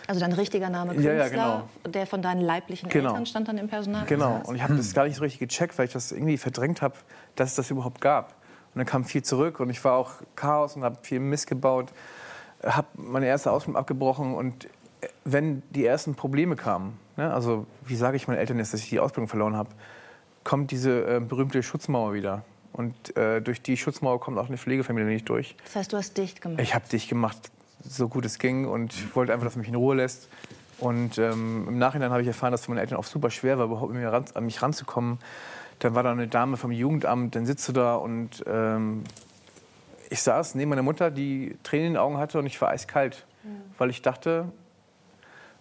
Also 0.09 0.21
dein 0.21 0.33
richtiger 0.33 0.69
Name 0.69 0.93
Künstler, 0.93 1.15
Ja, 1.15 1.25
ja, 1.25 1.29
genau. 1.29 1.63
der 1.89 2.07
von 2.07 2.21
deinen 2.23 2.41
leiblichen 2.41 2.89
Genau. 2.89 3.11
Eltern 3.11 3.27
stand 3.27 3.49
dann 3.49 3.57
im 3.59 3.69
Personal. 3.69 4.05
Genau, 4.07 4.43
und 4.45 4.57
ich 4.57 4.63
habe 4.63 4.75
das 4.77 4.93
gar 4.95 5.05
nicht 5.05 5.17
so 5.17 5.23
richtig 5.23 5.41
gecheckt, 5.41 5.79
weil 5.79 5.87
ich 5.87 5.93
das 5.93 6.13
irgendwie 6.13 6.37
verdrängt 6.39 6.83
habe, 6.83 6.95
dass 7.37 7.51
es 7.51 7.55
das 7.57 7.71
überhaupt 7.71 8.01
gab. 8.01 8.35
Und 8.75 8.81
dann 8.81 8.87
kam 8.87 9.05
viel 9.05 9.23
zurück 9.23 9.61
und 9.61 9.71
ich 9.71 9.83
war 9.85 9.95
auch 9.95 10.13
Chaos 10.35 10.77
und 10.77 10.85
habe 10.85 10.99
viel 11.03 11.21
Mist 11.21 11.47
gebaut, 11.47 11.93
habe 12.65 12.89
meine 12.95 13.27
erste 13.27 13.51
Ausbildung 13.53 13.79
abgebrochen 13.81 14.35
und 14.35 14.65
äh, 15.01 15.09
wenn 15.25 15.63
die 15.71 15.87
ersten 15.87 16.15
Probleme 16.15 16.57
kamen, 16.57 16.99
ne, 17.17 17.33
also 17.33 17.67
wie 17.87 17.97
sage 17.97 18.17
ich 18.17 18.29
meinen 18.29 18.39
Eltern 18.39 18.59
jetzt, 18.59 18.75
dass 18.75 18.81
ich 18.81 18.91
die 18.91 19.01
Ausbildung 19.01 19.29
verloren 19.29 19.57
habe, 19.57 19.71
kommt 20.45 20.71
diese 20.73 21.17
äh, 21.17 21.21
berühmte 21.21 21.63
Schutzmauer 21.63 22.13
wieder. 22.13 22.43
Und 22.77 23.17
äh, 23.17 23.41
durch 23.41 23.63
die 23.63 23.79
Schutzmauer 23.79 24.21
kommt 24.21 24.37
auch 24.37 24.49
eine 24.49 24.59
Pflegefamilie 24.59 25.09
nicht 25.09 25.27
durch. 25.31 25.57
Das 25.65 25.77
heißt, 25.77 25.93
du 25.95 25.97
hast 25.97 26.19
dicht 26.19 26.43
gemacht. 26.43 26.61
Ich 26.61 26.75
habe 26.75 26.87
dich 26.87 27.09
gemacht, 27.09 27.51
so 27.83 28.07
gut 28.07 28.27
es 28.27 28.39
ging 28.39 28.67
und 28.67 28.93
ich 28.93 29.17
wollte 29.17 29.33
einfach, 29.33 29.47
dass 29.47 29.55
du 29.55 29.61
mich 29.61 29.69
in 29.69 29.77
Ruhe 29.77 29.97
lässt. 29.97 30.29
Und 30.79 31.17
ähm, 31.17 31.65
im 31.69 31.79
Nachhinein 31.79 32.11
habe 32.11 32.21
ich 32.21 32.29
erfahren, 32.29 32.53
dass 32.53 32.61
es 32.61 32.67
für 32.67 32.73
meine 32.73 32.83
Eltern 32.83 32.99
auch 32.99 33.05
super 33.05 33.31
schwer 33.31 33.57
war, 33.57 33.65
überhaupt 33.65 33.93
an, 33.93 33.99
mir 33.99 34.13
ran, 34.13 34.27
an 34.35 34.45
mich 34.45 34.61
ranzukommen. 34.61 35.19
Dann 35.79 35.95
war 35.95 36.03
da 36.03 36.13
eine 36.13 36.29
Dame 36.29 36.59
vom 36.59 36.71
Jugendamt, 36.71 37.35
dann 37.35 37.47
sitzt 37.47 37.67
du 37.69 37.73
da 37.73 37.95
und 37.95 38.45
ähm, 38.47 39.05
ich 40.11 40.21
saß 40.21 40.55
neben 40.55 40.69
meiner 40.69 40.83
Mutter, 40.83 41.11
die 41.11 41.57
Tränen 41.63 41.87
in 41.87 41.93
den 41.95 41.99
Augen 41.99 42.19
hatte 42.19 42.39
und 42.39 42.45
ich 42.45 42.61
war 42.61 42.69
eiskalt, 42.69 43.25
weil 43.79 43.89
ich 43.89 44.03
dachte, 44.03 44.53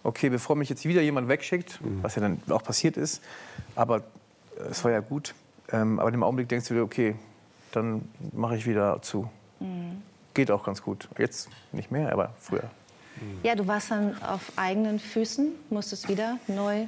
okay, 0.02 0.28
bevor 0.28 0.54
mich 0.54 0.68
jetzt 0.68 0.84
wieder 0.84 1.00
jemand 1.00 1.28
wegschickt, 1.28 1.80
was 2.02 2.14
ja 2.14 2.22
dann 2.22 2.42
auch 2.50 2.62
passiert 2.62 2.98
ist, 2.98 3.22
aber 3.74 4.02
es 4.70 4.84
war 4.84 4.90
ja 4.90 5.00
gut, 5.00 5.34
Ähm, 5.72 5.98
aber 5.98 6.12
im 6.12 6.22
Augenblick 6.22 6.48
denkst 6.48 6.68
du 6.68 6.74
dir, 6.74 6.82
okay, 6.82 7.16
dann 7.72 8.08
mache 8.32 8.56
ich 8.56 8.66
wieder 8.66 9.00
zu. 9.02 9.28
Mhm. 9.60 10.02
Geht 10.34 10.50
auch 10.50 10.64
ganz 10.64 10.82
gut. 10.82 11.08
Jetzt 11.18 11.48
nicht 11.72 11.90
mehr, 11.90 12.12
aber 12.12 12.34
früher. 12.38 12.70
Ja, 13.42 13.54
du 13.54 13.66
warst 13.66 13.90
dann 13.90 14.20
auf 14.22 14.52
eigenen 14.56 14.98
Füßen, 14.98 15.52
musstest 15.70 16.08
wieder 16.08 16.38
neu 16.48 16.86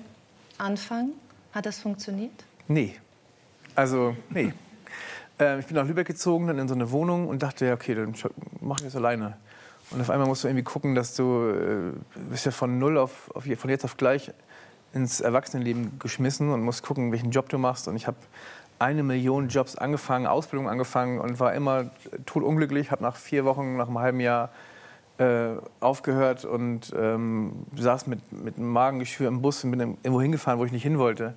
anfangen. 0.59 1.13
Hat 1.53 1.67
das 1.67 1.79
funktioniert? 1.79 2.33
Nee. 2.67 2.97
Also, 3.75 4.15
nee. 4.31 4.53
äh, 5.41 5.59
ich 5.61 5.67
bin 5.67 5.77
nach 5.77 5.87
Lübeck 5.87 6.07
gezogen, 6.07 6.47
dann 6.47 6.59
in 6.59 6.69
so 6.69 6.75
eine 6.75 6.91
Wohnung 6.91 7.29
und 7.29 7.43
dachte, 7.43 7.67
ja, 7.67 7.75
okay, 7.75 7.95
dann 7.95 8.15
mache 8.61 8.81
ich 8.81 8.85
das 8.85 8.97
alleine. 8.97 9.37
Und 9.91 10.01
auf 10.03 10.11
einmal 10.11 10.29
musst 10.29 10.45
du 10.45 10.49
irgendwie 10.49 10.65
gucken, 10.65 10.95
dass 10.95 11.15
du 11.15 11.49
äh, 11.49 12.21
bist 12.31 12.45
ja 12.45 12.53
von 12.53 12.79
null 12.79 12.99
auf, 12.99 13.35
auf, 13.35 13.45
von 13.45 13.71
jetzt 13.71 13.85
auf 13.85 13.97
gleich 13.97 14.31
ins 14.93 15.21
Erwachsenenleben 15.21 15.99
geschmissen 15.99 16.51
und 16.51 16.63
musst 16.63 16.83
gucken, 16.83 17.13
welchen 17.13 17.31
Job 17.31 17.49
du 17.49 17.59
machst. 17.59 17.89
Und 17.89 17.97
ich 17.97 18.07
habe 18.07 18.17
eine 18.79 19.03
Million 19.03 19.49
Jobs 19.49 19.77
angefangen, 19.77 20.27
Ausbildung 20.27 20.69
angefangen 20.69 21.21
und 21.21 21.41
war 21.41 21.55
immer 21.55 21.91
totunglücklich. 22.27 22.91
Habe 22.91 23.03
nach 23.03 23.17
vier 23.17 23.45
Wochen, 23.45 23.77
nach 23.77 23.89
einem 23.89 23.99
halben 23.99 24.21
Jahr 24.21 24.51
äh, 25.19 25.57
aufgehört 25.81 26.45
und 26.45 26.95
ähm, 26.97 27.67
saß 27.77 28.07
mit, 28.07 28.33
mit 28.33 28.57
einem 28.57 28.71
Magengeschwür 28.71 29.29
im 29.29 29.43
Bus 29.43 29.65
und 29.65 29.73
bin 29.73 29.81
irgendwo 29.81 30.21
hingefahren, 30.21 30.61
wo 30.61 30.65
ich 30.65 30.73
nicht 30.73 30.85
hin 30.85 30.99
wollte. 30.99 31.35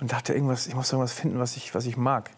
Und 0.00 0.12
dachte, 0.12 0.34
irgendwas, 0.34 0.66
ich 0.66 0.74
muss 0.74 0.90
irgendwas 0.90 1.12
finden, 1.12 1.38
was 1.38 1.56
ich, 1.56 1.74
was 1.74 1.86
ich 1.86 1.96
mag. 1.96 2.30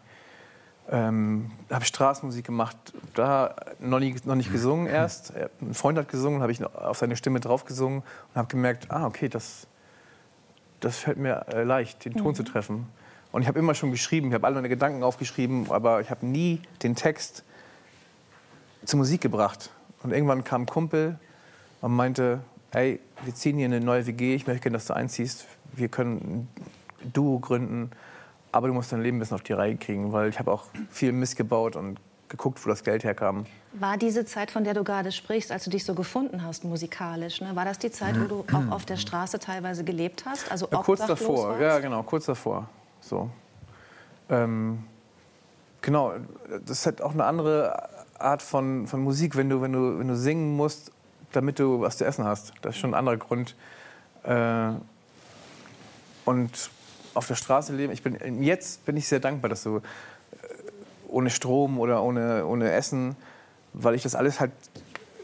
Ähm, 0.90 1.50
habe 1.72 1.86
Straßenmusik 1.86 2.44
gemacht, 2.44 2.76
da 3.14 3.54
noch, 3.80 4.00
nie, 4.00 4.14
noch 4.24 4.34
nicht 4.34 4.52
gesungen 4.52 4.86
erst. 4.86 5.32
Ein 5.62 5.72
Freund 5.72 5.96
hat 5.96 6.08
gesungen, 6.08 6.42
habe 6.42 6.52
ich 6.52 6.62
auf 6.62 6.98
seine 6.98 7.16
Stimme 7.16 7.40
drauf 7.40 7.64
gesungen 7.64 8.00
und 8.00 8.36
habe 8.36 8.48
gemerkt, 8.48 8.90
ah, 8.90 9.06
okay, 9.06 9.30
das, 9.30 9.66
das 10.80 10.98
fällt 10.98 11.16
mir 11.16 11.46
äh, 11.54 11.62
leicht, 11.62 12.04
den 12.04 12.12
Ton 12.12 12.28
mhm. 12.28 12.34
zu 12.34 12.42
treffen. 12.42 12.86
Und 13.34 13.42
ich 13.42 13.48
habe 13.48 13.58
immer 13.58 13.74
schon 13.74 13.90
geschrieben, 13.90 14.28
ich 14.28 14.34
habe 14.34 14.46
alle 14.46 14.54
meine 14.54 14.68
Gedanken 14.68 15.02
aufgeschrieben, 15.02 15.68
aber 15.68 16.00
ich 16.00 16.08
habe 16.08 16.24
nie 16.24 16.60
den 16.84 16.94
Text 16.94 17.42
zur 18.84 18.98
Musik 18.98 19.22
gebracht. 19.22 19.70
Und 20.04 20.12
irgendwann 20.12 20.44
kam 20.44 20.62
ein 20.62 20.66
Kumpel 20.66 21.18
und 21.80 21.96
meinte, 21.96 22.38
hey, 22.70 23.00
wir 23.24 23.34
ziehen 23.34 23.56
hier 23.56 23.64
eine 23.64 23.80
neue 23.80 24.06
WG, 24.06 24.36
ich 24.36 24.46
möchte 24.46 24.62
gerne, 24.62 24.76
dass 24.76 24.86
du 24.86 24.94
einziehst. 24.94 25.46
Wir 25.72 25.88
können 25.88 26.46
ein 27.02 27.12
Duo 27.12 27.40
gründen, 27.40 27.90
aber 28.52 28.68
du 28.68 28.74
musst 28.74 28.92
dein 28.92 29.02
Leben 29.02 29.16
ein 29.16 29.18
bisschen 29.18 29.34
auf 29.34 29.42
die 29.42 29.52
Reihe 29.52 29.74
kriegen, 29.78 30.12
weil 30.12 30.28
ich 30.28 30.38
habe 30.38 30.52
auch 30.52 30.66
viel 30.92 31.10
missgebaut 31.10 31.74
und 31.74 31.98
geguckt, 32.28 32.64
wo 32.64 32.68
das 32.68 32.84
Geld 32.84 33.02
herkam. 33.02 33.46
War 33.72 33.96
diese 33.96 34.24
Zeit, 34.24 34.52
von 34.52 34.62
der 34.62 34.74
du 34.74 34.84
gerade 34.84 35.10
sprichst, 35.10 35.50
als 35.50 35.64
du 35.64 35.70
dich 35.70 35.84
so 35.84 35.94
gefunden 35.94 36.44
hast 36.44 36.62
musikalisch, 36.62 37.40
ne? 37.40 37.56
war 37.56 37.64
das 37.64 37.80
die 37.80 37.90
Zeit, 37.90 38.14
wo 38.16 38.26
du 38.26 38.44
auch 38.52 38.70
auf 38.70 38.84
der 38.84 38.96
Straße 38.96 39.40
teilweise 39.40 39.82
gelebt 39.82 40.24
hast? 40.24 40.52
Also 40.52 40.68
ja, 40.70 40.78
kurz 40.78 41.04
davor, 41.04 41.48
warst? 41.48 41.60
ja 41.60 41.80
genau, 41.80 42.04
kurz 42.04 42.26
davor. 42.26 42.68
So. 43.04 43.30
Ähm, 44.30 44.84
genau, 45.82 46.14
das 46.64 46.78
ist 46.78 46.86
halt 46.86 47.02
auch 47.02 47.12
eine 47.12 47.24
andere 47.24 47.88
Art 48.18 48.42
von, 48.42 48.86
von 48.86 49.02
Musik, 49.02 49.36
wenn 49.36 49.50
du, 49.50 49.60
wenn, 49.60 49.72
du, 49.72 49.98
wenn 49.98 50.08
du 50.08 50.16
singen 50.16 50.56
musst, 50.56 50.90
damit 51.32 51.58
du 51.58 51.80
was 51.80 51.98
zu 51.98 52.04
essen 52.04 52.24
hast. 52.24 52.52
Das 52.62 52.74
ist 52.74 52.80
schon 52.80 52.90
ein 52.90 52.98
anderer 52.98 53.16
Grund. 53.16 53.54
Äh, 54.22 54.70
und 56.24 56.70
auf 57.12 57.26
der 57.26 57.34
Straße 57.34 57.74
leben, 57.74 57.92
ich 57.92 58.02
bin, 58.02 58.42
jetzt 58.42 58.84
bin 58.86 58.96
ich 58.96 59.06
sehr 59.06 59.20
dankbar, 59.20 59.50
dass 59.50 59.62
du 59.62 59.76
äh, 59.76 59.80
ohne 61.08 61.28
Strom 61.28 61.78
oder 61.78 62.02
ohne, 62.02 62.46
ohne 62.46 62.72
Essen, 62.72 63.16
weil 63.74 63.94
ich 63.94 64.02
das 64.02 64.14
alles 64.14 64.40
halt 64.40 64.52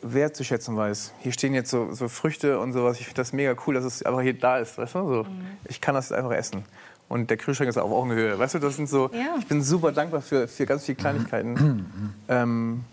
wertzuschätzen 0.02 0.76
weiß. 0.76 1.12
Hier 1.20 1.32
stehen 1.32 1.54
jetzt 1.54 1.70
so, 1.70 1.92
so 1.92 2.08
Früchte 2.08 2.58
und 2.58 2.72
sowas. 2.72 2.98
Ich 3.00 3.06
finde 3.06 3.20
das 3.20 3.32
mega 3.32 3.54
cool, 3.66 3.74
dass 3.74 3.84
es 3.84 4.02
einfach 4.02 4.20
hier 4.20 4.38
da 4.38 4.58
ist. 4.58 4.76
Weißt 4.76 4.94
du? 4.94 5.08
so, 5.08 5.24
mhm. 5.24 5.46
Ich 5.64 5.80
kann 5.80 5.94
das 5.94 6.12
einfach 6.12 6.32
essen 6.32 6.64
und 7.10 7.28
der 7.28 7.36
Kühlschrank 7.36 7.68
ist 7.68 7.76
auf 7.76 7.90
Augenhöhe. 7.90 8.38
Weißt 8.38 8.54
du, 8.54 8.60
das 8.60 8.76
sind 8.76 8.88
so. 8.88 9.10
Ja. 9.12 9.34
Ich 9.40 9.46
bin 9.48 9.62
super 9.62 9.90
dankbar 9.90 10.22
für, 10.22 10.46
für 10.46 10.64
ganz 10.64 10.84
viele 10.84 10.96
Kleinigkeiten. 10.96 12.14
ähm, 12.28 12.84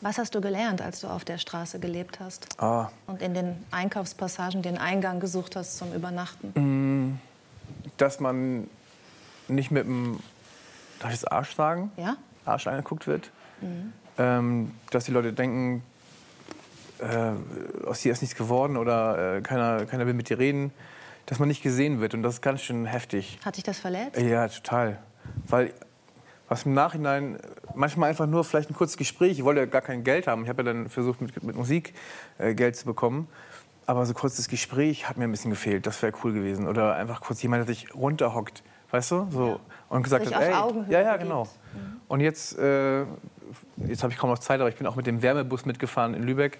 was 0.00 0.16
hast 0.16 0.34
du 0.34 0.40
gelernt, 0.40 0.80
als 0.80 1.00
du 1.00 1.08
auf 1.08 1.26
der 1.26 1.36
Straße 1.36 1.78
gelebt 1.78 2.18
hast? 2.18 2.46
Ah. 2.58 2.90
Und 3.06 3.20
in 3.20 3.34
den 3.34 3.64
Einkaufspassagen 3.70 4.62
den 4.62 4.78
Eingang 4.78 5.20
gesucht 5.20 5.56
hast 5.56 5.76
zum 5.76 5.92
Übernachten? 5.92 6.52
Mm, 6.54 7.18
dass 7.98 8.18
man 8.18 8.66
nicht 9.48 9.70
mit 9.70 9.84
dem, 9.84 10.20
darf 10.98 11.12
ich 11.12 11.20
das 11.20 11.30
Arsch 11.30 11.54
sagen? 11.54 11.90
Ja. 11.98 12.16
Arsch 12.46 12.66
angeguckt 12.66 13.06
wird. 13.06 13.30
Mhm. 13.60 13.92
Ähm, 14.16 14.72
dass 14.90 15.04
die 15.04 15.12
Leute 15.12 15.34
denken, 15.34 15.82
äh, 16.98 17.86
aus 17.86 18.00
dir 18.00 18.12
ist 18.12 18.22
nichts 18.22 18.36
geworden 18.36 18.78
oder 18.78 19.36
äh, 19.36 19.40
keiner, 19.42 19.84
keiner 19.84 20.06
will 20.06 20.14
mit 20.14 20.30
dir 20.30 20.38
reden 20.38 20.72
dass 21.26 21.38
man 21.38 21.48
nicht 21.48 21.62
gesehen 21.62 22.00
wird. 22.00 22.14
Und 22.14 22.22
das 22.22 22.34
ist 22.34 22.42
ganz 22.42 22.62
schön 22.62 22.86
heftig. 22.86 23.38
Hat 23.44 23.56
dich 23.56 23.64
das 23.64 23.78
verletzt? 23.78 24.20
Ja, 24.20 24.48
total. 24.48 24.98
Weil 25.46 25.72
was 26.48 26.64
im 26.64 26.74
Nachhinein 26.74 27.38
manchmal 27.74 28.10
einfach 28.10 28.26
nur 28.26 28.44
vielleicht 28.44 28.70
ein 28.70 28.74
kurzes 28.74 28.96
Gespräch, 28.96 29.32
ich 29.32 29.44
wollte 29.44 29.60
ja 29.60 29.66
gar 29.66 29.80
kein 29.80 30.04
Geld 30.04 30.28
haben. 30.28 30.44
Ich 30.44 30.48
habe 30.48 30.62
ja 30.62 30.72
dann 30.72 30.88
versucht, 30.88 31.20
mit, 31.20 31.42
mit 31.42 31.56
Musik 31.56 31.94
äh, 32.38 32.54
Geld 32.54 32.76
zu 32.76 32.86
bekommen. 32.86 33.26
Aber 33.86 34.06
so 34.06 34.14
kurzes 34.14 34.48
Gespräch 34.48 35.08
hat 35.08 35.16
mir 35.16 35.24
ein 35.24 35.30
bisschen 35.30 35.50
gefehlt. 35.50 35.86
Das 35.86 36.02
wäre 36.02 36.12
cool 36.22 36.32
gewesen. 36.32 36.66
Oder 36.66 36.94
einfach 36.94 37.20
kurz 37.20 37.42
jemand, 37.42 37.68
der 37.68 37.74
sich 37.74 37.94
runterhockt, 37.94 38.62
weißt 38.90 39.10
du? 39.12 39.26
So. 39.30 39.48
Ja. 39.48 39.60
Und 39.88 40.02
gesagt 40.02 40.26
hat, 40.26 40.42
ey, 40.42 40.50
ja, 40.88 41.00
ja, 41.02 41.16
genau. 41.16 41.44
Mhm. 41.44 42.00
Und 42.08 42.20
jetzt, 42.20 42.58
äh, 42.58 43.02
jetzt 43.78 44.02
habe 44.02 44.12
ich 44.12 44.18
kaum 44.18 44.30
noch 44.30 44.38
Zeit, 44.38 44.60
aber 44.60 44.68
ich 44.68 44.76
bin 44.76 44.86
auch 44.86 44.96
mit 44.96 45.06
dem 45.06 45.22
Wärmebus 45.22 45.66
mitgefahren 45.66 46.14
in 46.14 46.24
Lübeck 46.24 46.58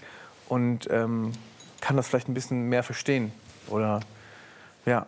und 0.49 0.89
ähm, 0.91 1.33
kann 1.81 1.97
das 1.97 2.09
vielleicht 2.09 2.29
ein 2.29 2.35
bisschen 2.35 2.69
mehr 2.69 2.83
verstehen. 2.83 3.33
Oder 3.69 4.01
ja. 4.87 5.07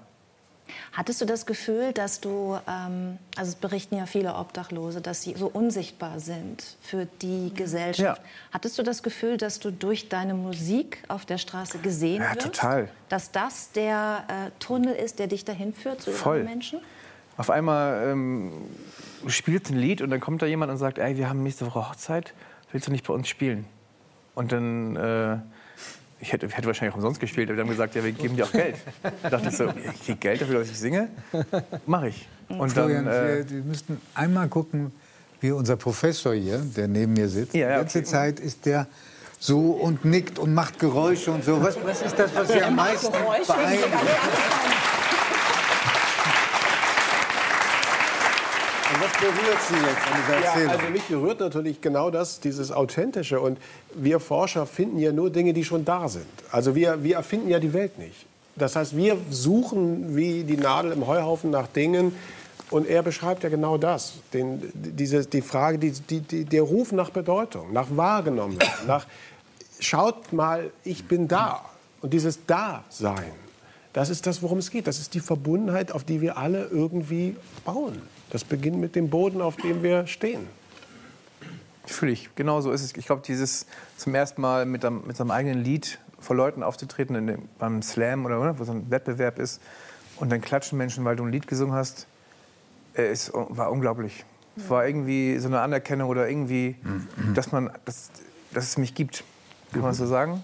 Hattest 0.93 1.21
du 1.21 1.25
das 1.25 1.47
Gefühl, 1.47 1.93
dass 1.93 2.21
du, 2.21 2.59
ähm, 2.69 3.19
also 3.37 3.51
es 3.51 3.55
berichten 3.55 3.97
ja 3.97 4.07
viele 4.07 4.35
Obdachlose, 4.35 5.01
dass 5.01 5.23
sie 5.23 5.35
so 5.35 5.47
unsichtbar 5.47 6.21
sind 6.21 6.77
für 6.81 7.07
die 7.23 7.53
Gesellschaft. 7.55 8.21
Ja. 8.21 8.29
Hattest 8.53 8.79
du 8.79 8.83
das 8.83 9.03
Gefühl, 9.03 9.37
dass 9.37 9.61
du 9.61 9.71
durch 9.71 10.09
deine 10.09 10.35
Musik 10.35 11.03
auf 11.09 11.25
der 11.25 11.39
Straße 11.39 11.79
gesehen 11.79 12.23
ja, 12.23 12.35
wirst? 12.35 12.47
total. 12.47 12.89
Dass 13.09 13.33
das 13.33 13.73
der 13.73 14.25
äh, 14.29 14.51
Tunnel 14.59 14.95
ist, 14.95 15.19
der 15.19 15.27
dich 15.27 15.45
dahin 15.45 15.73
führt 15.73 16.03
zu 16.03 16.11
Voll. 16.11 16.45
Menschen? 16.45 16.81
Auf 17.37 17.51
einmal 17.51 18.09
ähm, 18.09 18.53
du 19.23 19.29
spielst 19.31 19.71
ein 19.71 19.79
Lied 19.79 20.03
und 20.03 20.11
dann 20.11 20.21
kommt 20.21 20.43
da 20.43 20.47
jemand 20.47 20.71
und 20.73 20.79
sagt, 20.79 20.99
ey, 20.99 21.17
wir 21.17 21.29
haben 21.29 21.43
nächste 21.43 21.67
Woche 21.67 21.89
Hochzeit, 21.89 22.35
willst 22.73 22.89
du 22.89 22.93
nicht 22.93 23.07
bei 23.07 23.15
uns 23.15 23.29
spielen? 23.29 23.65
Und 24.35 24.53
dann... 24.53 24.97
Äh, 24.97 25.39
ich 26.21 26.33
hätte, 26.33 26.49
hätte, 26.49 26.67
wahrscheinlich 26.67 26.93
auch 26.93 26.99
umsonst 26.99 27.21
gespielt, 27.21 27.49
aber 27.49 27.57
die 27.57 27.63
haben 27.63 27.71
gesagt, 27.71 27.95
ja, 27.95 28.05
wir 28.05 28.13
geben 28.13 28.37
dir 28.37 28.45
auch 28.45 28.53
Geld. 28.53 28.77
Ich 29.23 29.31
dachte 29.31 29.51
so, 29.51 29.69
ich 29.69 30.05
kriege 30.05 30.19
Geld 30.19 30.41
dafür, 30.41 30.61
dass 30.61 30.71
ich 30.71 30.79
singe? 30.79 31.09
Mache 31.87 32.09
ich. 32.09 32.29
Und 32.49 32.71
Florian, 32.71 33.05
dann, 33.05 33.15
äh, 33.15 33.37
wir, 33.39 33.51
wir 33.51 33.63
müssten 33.63 34.01
einmal 34.15 34.49
gucken, 34.49 34.93
wie 35.41 35.53
unser 35.53 35.77
Professor 35.77 36.35
hier, 36.35 36.59
der 36.59 36.89
neben 36.89 37.13
mir 37.13 37.29
sitzt, 37.29 37.55
ja, 37.55 37.61
ja, 37.61 37.69
die 37.69 37.81
ganze 37.83 37.99
okay. 37.99 38.09
Zeit 38.09 38.41
ist 38.41 38.67
der 38.67 38.87
so 39.39 39.71
und 39.71 40.05
nickt 40.05 40.39
und 40.39 40.53
macht 40.53 40.79
Geräusche 40.79 41.31
und 41.31 41.45
so. 41.45 41.63
Was, 41.63 41.77
was 41.85 42.03
ist 42.03 42.19
das, 42.19 42.35
was 42.35 42.49
Sie 42.49 42.63
am 42.63 42.75
meisten 42.75 43.13
beeindruckt? 43.13 44.88
Berührt 49.21 49.59
Sie 49.69 49.75
jetzt 49.75 50.07
an 50.07 50.43
dieser? 50.53 50.65
Ja, 50.65 50.71
also 50.71 50.91
mich 50.91 51.03
berührt 51.05 51.41
natürlich 51.41 51.81
genau 51.81 52.11
das, 52.11 52.41
dieses 52.41 52.73
Authentische. 52.73 53.41
Und 53.41 53.59
wir 53.95 54.21
Forscher 54.21 54.67
finden 54.67 54.99
ja 54.99 55.13
nur 55.13 55.31
Dinge, 55.31 55.53
die 55.53 55.65
schon 55.65 55.85
da 55.85 56.09
sind. 56.09 56.27
Also 56.51 56.75
wir, 56.75 57.03
wir 57.03 57.17
erfinden 57.17 57.49
ja 57.49 57.59
die 57.59 57.73
Welt 57.73 57.99
nicht. 57.99 58.27
Das 58.57 58.77
heißt, 58.77 58.97
wir 58.97 59.17
suchen 59.31 60.17
wie 60.17 60.45
die 60.45 60.57
Nadel 60.57 60.93
im 60.93 61.07
Heuhaufen 61.07 61.51
nach 61.51 61.69
Dingen. 61.69 62.15
Und 62.71 62.87
er 62.87 63.03
beschreibt 63.03 63.45
ja 63.45 63.49
genau 63.49 63.79
das. 63.79 64.15
Den, 64.33 64.71
diese, 64.75 65.25
die 65.25 65.43
Frage, 65.43 65.79
die, 65.79 65.93
die, 65.93 66.21
die, 66.21 66.45
der 66.45 66.63
Ruf 66.63 66.93
nach 66.93 67.11
Bedeutung, 67.11 67.73
nach 67.73 67.87
wahrgenommen, 67.91 68.59
nach 68.87 69.07
schaut 69.81 70.33
mal, 70.33 70.71
ich 70.85 71.07
bin 71.07 71.29
da. 71.29 71.65
Und 72.01 72.13
dieses 72.13 72.45
Dasein, 72.47 73.33
das 73.93 74.11
ist 74.11 74.27
das, 74.27 74.43
worum 74.43 74.59
es 74.59 74.71
geht. 74.71 74.87
Das 74.87 74.99
ist 74.99 75.15
die 75.15 75.21
Verbundenheit, 75.21 75.93
auf 75.93 76.05
die 76.05 76.21
wir 76.21 76.37
alle 76.37 76.67
irgendwie 76.67 77.37
bauen. 77.65 78.03
Das 78.31 78.45
beginnt 78.45 78.79
mit 78.79 78.95
dem 78.95 79.11
Boden, 79.11 79.41
auf 79.41 79.57
dem 79.57 79.83
wir 79.83 80.07
stehen. 80.07 80.47
Fühle 81.87 82.13
ich, 82.13 82.35
genau 82.35 82.61
so 82.61 82.71
ist 82.71 82.83
es. 82.83 82.95
Ich 82.97 83.07
glaube, 83.07 83.23
dieses 83.27 83.67
zum 83.97 84.15
ersten 84.15 84.43
Mal 84.43 84.67
mit, 84.67 84.85
einem, 84.85 85.07
mit 85.07 85.17
seinem 85.17 85.31
eigenen 85.31 85.65
Lied 85.65 85.99
vor 86.21 86.37
Leuten 86.37 86.63
aufzutreten, 86.63 87.17
in 87.17 87.27
dem, 87.27 87.49
beim 87.59 87.81
Slam 87.81 88.27
oder, 88.27 88.41
oder 88.41 88.59
wo 88.59 88.65
so 88.65 88.73
ein 88.73 88.91
Wettbewerb 88.91 89.39
ist, 89.39 89.61
und 90.17 90.31
dann 90.31 90.41
klatschen 90.41 90.77
Menschen, 90.77 91.05
weil 91.05 91.17
du 91.17 91.25
ein 91.25 91.31
Lied 91.31 91.47
gesungen 91.47 91.75
hast, 91.75 92.07
äh, 92.95 93.03
es 93.03 93.33
war 93.33 93.71
unglaublich. 93.71 94.25
Es 94.57 94.69
war 94.69 94.87
irgendwie 94.87 95.39
so 95.39 95.47
eine 95.47 95.61
Anerkennung 95.61 96.09
oder 96.09 96.29
irgendwie, 96.29 96.75
dass, 97.33 97.53
man, 97.53 97.71
dass, 97.85 98.11
dass 98.53 98.65
es 98.65 98.77
mich 98.77 98.93
gibt. 98.95 99.23
Kann 99.71 99.83
man 99.83 99.91
das 99.93 99.99
so 99.99 100.07
sagen? 100.07 100.43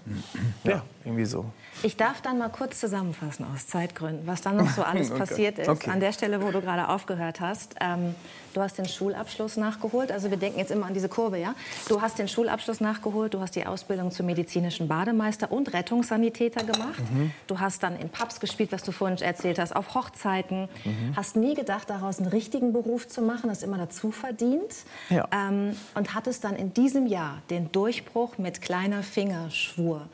Ja, 0.63 0.83
irgendwie 1.05 1.25
so. 1.25 1.45
Ich 1.83 1.97
darf 1.97 2.21
dann 2.21 2.39
mal 2.39 2.49
kurz 2.49 2.79
zusammenfassen 2.79 3.45
aus 3.53 3.67
Zeitgründen, 3.67 4.25
was 4.25 4.41
dann 4.41 4.57
noch 4.57 4.69
so 4.69 4.83
alles 4.83 5.11
okay. 5.11 5.19
passiert 5.19 5.59
ist. 5.59 5.69
Okay. 5.69 5.91
An 5.91 5.99
der 5.99 6.11
Stelle, 6.11 6.41
wo 6.41 6.49
du 6.51 6.61
gerade 6.61 6.89
aufgehört 6.89 7.39
hast. 7.39 7.75
Ähm, 7.79 8.15
du 8.53 8.61
hast 8.61 8.77
den 8.77 8.87
Schulabschluss 8.87 9.57
nachgeholt. 9.57 10.11
Also 10.11 10.31
wir 10.31 10.37
denken 10.37 10.57
jetzt 10.57 10.71
immer 10.71 10.87
an 10.87 10.93
diese 10.95 11.09
Kurve, 11.09 11.37
ja? 11.37 11.53
Du 11.87 12.01
hast 12.01 12.17
den 12.17 12.27
Schulabschluss 12.27 12.81
nachgeholt, 12.81 13.33
du 13.35 13.39
hast 13.39 13.55
die 13.55 13.65
Ausbildung 13.67 14.11
zum 14.11 14.25
medizinischen 14.25 14.87
Bademeister 14.87 15.51
und 15.51 15.73
Rettungssanitäter 15.73 16.63
gemacht. 16.63 17.03
Mhm. 17.13 17.31
Du 17.45 17.59
hast 17.59 17.83
dann 17.83 17.95
in 17.99 18.09
Pubs 18.09 18.39
gespielt, 18.39 18.71
was 18.71 18.81
du 18.81 18.91
vorhin 18.91 19.17
erzählt 19.19 19.59
hast, 19.59 19.75
auf 19.75 19.93
Hochzeiten. 19.93 20.69
Mhm. 20.83 21.15
Hast 21.15 21.35
nie 21.35 21.53
gedacht, 21.53 21.89
daraus 21.89 22.19
einen 22.19 22.29
richtigen 22.29 22.73
Beruf 22.73 23.07
zu 23.07 23.21
machen, 23.21 23.49
hast 23.49 23.61
immer 23.61 23.77
dazu 23.77 24.11
verdient. 24.11 24.73
Ja. 25.09 25.27
Ähm, 25.31 25.75
und 25.93 26.15
hattest 26.15 26.43
dann 26.43 26.55
in 26.55 26.73
diesem 26.73 27.05
Jahr 27.05 27.41
den 27.49 27.71
Durchbruch 27.71 28.37
mit 28.37 28.61
kleiner 28.61 29.03
Fingerschwur. 29.03 30.07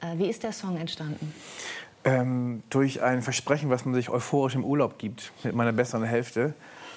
Äh, 0.00 0.18
wie 0.18 0.26
ist 0.26 0.42
der 0.42 0.52
Song 0.52 0.76
entstanden? 0.76 1.32
Ähm, 2.04 2.62
durch 2.70 3.02
ein 3.02 3.22
Versprechen, 3.22 3.70
was 3.70 3.84
man 3.84 3.94
sich 3.94 4.08
euphorisch 4.08 4.54
im 4.54 4.64
Urlaub 4.64 4.98
gibt, 4.98 5.32
mit 5.42 5.54
meiner 5.54 5.72
besseren 5.72 6.04
Hälfte. 6.04 6.54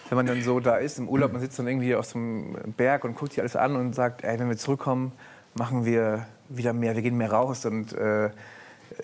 Wenn 0.09 0.17
man 0.17 0.25
dann 0.25 0.41
so 0.43 0.59
da 0.59 0.77
ist 0.77 0.99
im 0.99 1.07
Urlaub, 1.07 1.31
man 1.31 1.41
sitzt 1.41 1.57
dann 1.57 1.67
irgendwie 1.67 1.95
auf 1.95 2.15
einem 2.15 2.55
Berg 2.77 3.03
und 3.03 3.15
guckt 3.15 3.31
sich 3.31 3.41
alles 3.41 3.55
an 3.55 3.75
und 3.75 3.93
sagt, 3.93 4.23
ey, 4.23 4.37
wenn 4.39 4.49
wir 4.49 4.57
zurückkommen, 4.57 5.13
machen 5.55 5.85
wir 5.85 6.27
wieder 6.49 6.73
mehr, 6.73 6.95
wir 6.95 7.01
gehen 7.01 7.17
mehr 7.17 7.31
raus 7.31 7.65
und 7.65 7.93
äh, 7.93 8.29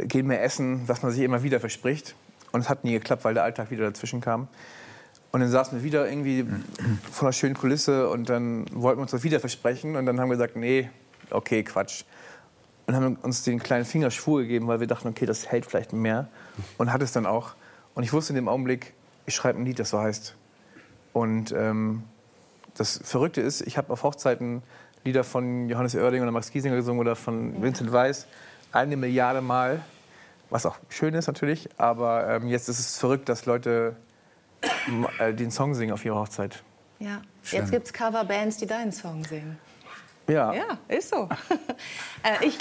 gehen 0.02 0.28
mehr 0.28 0.44
essen, 0.44 0.82
was 0.88 1.02
man 1.02 1.12
sich 1.12 1.22
immer 1.24 1.44
wieder 1.44 1.60
verspricht. 1.60 2.16
Und 2.52 2.62
es 2.62 2.70
hat 2.70 2.84
nie 2.84 2.92
geklappt, 2.92 3.24
weil 3.26 3.34
der 3.34 3.44
Alltag 3.44 3.72
wieder 3.72 3.86
dazwischen 3.86 4.22
kam. 4.22 4.48
Und 5.32 5.42
dann 5.42 5.50
saßen 5.50 5.78
wir 5.78 5.84
wieder 5.84 6.10
irgendwie 6.10 6.46
vor 7.12 7.28
einer 7.28 7.34
schönen 7.34 7.56
Kulisse 7.56 8.10
und 8.10 8.30
dann 8.30 8.66
wollten 8.72 9.00
wir 9.00 9.04
uns 9.04 9.12
das 9.12 9.24
wieder 9.24 9.40
versprechen 9.40 9.96
und 9.96 10.06
dann 10.06 10.20
haben 10.20 10.30
wir 10.30 10.36
gesagt, 10.36 10.56
nee, 10.56 10.90
okay, 11.32 11.64
Quatsch 11.64 12.04
und 12.88 12.96
haben 12.96 13.18
uns 13.18 13.44
den 13.44 13.60
kleinen 13.60 13.86
Finger 13.86 14.10
schwur 14.12 14.42
gegeben, 14.42 14.68
weil 14.68 14.80
wir 14.80 14.88
dachten, 14.88 15.10
okay, 15.10 15.26
das 15.26 15.52
hält 15.52 15.66
vielleicht 15.66 15.92
mehr. 15.92 16.30
Und 16.78 16.92
hat 16.92 17.02
es 17.02 17.12
dann 17.12 17.26
auch. 17.26 17.54
Und 17.94 18.04
ich 18.04 18.14
wusste 18.14 18.32
in 18.32 18.36
dem 18.36 18.48
Augenblick, 18.48 18.94
ich 19.26 19.36
schreibe 19.36 19.60
ein 19.60 19.66
Lied, 19.66 19.78
das 19.78 19.90
so 19.90 20.00
heißt. 20.00 20.36
Und 21.12 21.52
ähm, 21.52 22.04
das 22.76 23.00
Verrückte 23.04 23.42
ist, 23.42 23.62
ich 23.62 23.78
habe 23.78 23.92
auf 23.92 24.04
Hochzeiten 24.04 24.64
Lieder 25.04 25.24
von 25.24 25.70
Johannes 25.70 25.96
Oerding 25.96 26.22
oder 26.22 26.32
Max 26.32 26.50
Giesinger 26.52 26.76
gesungen 26.76 27.00
oder 27.00 27.16
von 27.16 27.62
Vincent 27.62 27.92
Weiss 27.92 28.26
eine 28.72 28.98
Milliarde 28.98 29.42
Mal, 29.42 29.82
was 30.50 30.66
auch 30.66 30.78
schön 30.90 31.14
ist 31.14 31.28
natürlich. 31.28 31.70
Aber 31.78 32.28
ähm, 32.28 32.48
jetzt 32.48 32.70
ist 32.70 32.80
es 32.80 32.98
verrückt, 32.98 33.28
dass 33.28 33.46
Leute 33.46 33.96
äh, 35.20 35.34
den 35.34 35.52
Song 35.52 35.74
singen 35.76 35.94
auf 35.94 36.06
ihrer 36.06 36.20
Hochzeit. 36.20 36.64
Ja, 37.00 37.22
schön. 37.44 37.60
jetzt 37.60 37.72
gibt 37.72 37.86
es 37.86 37.94
Coverbands, 37.94 38.58
die 38.58 38.66
deinen 38.66 38.92
Song 38.92 39.24
singen. 39.24 39.58
Ja. 40.30 40.54
Ja, 40.54 40.78
ist 40.90 41.10
so. 41.10 41.30
äh, 42.24 42.46
ich. 42.46 42.58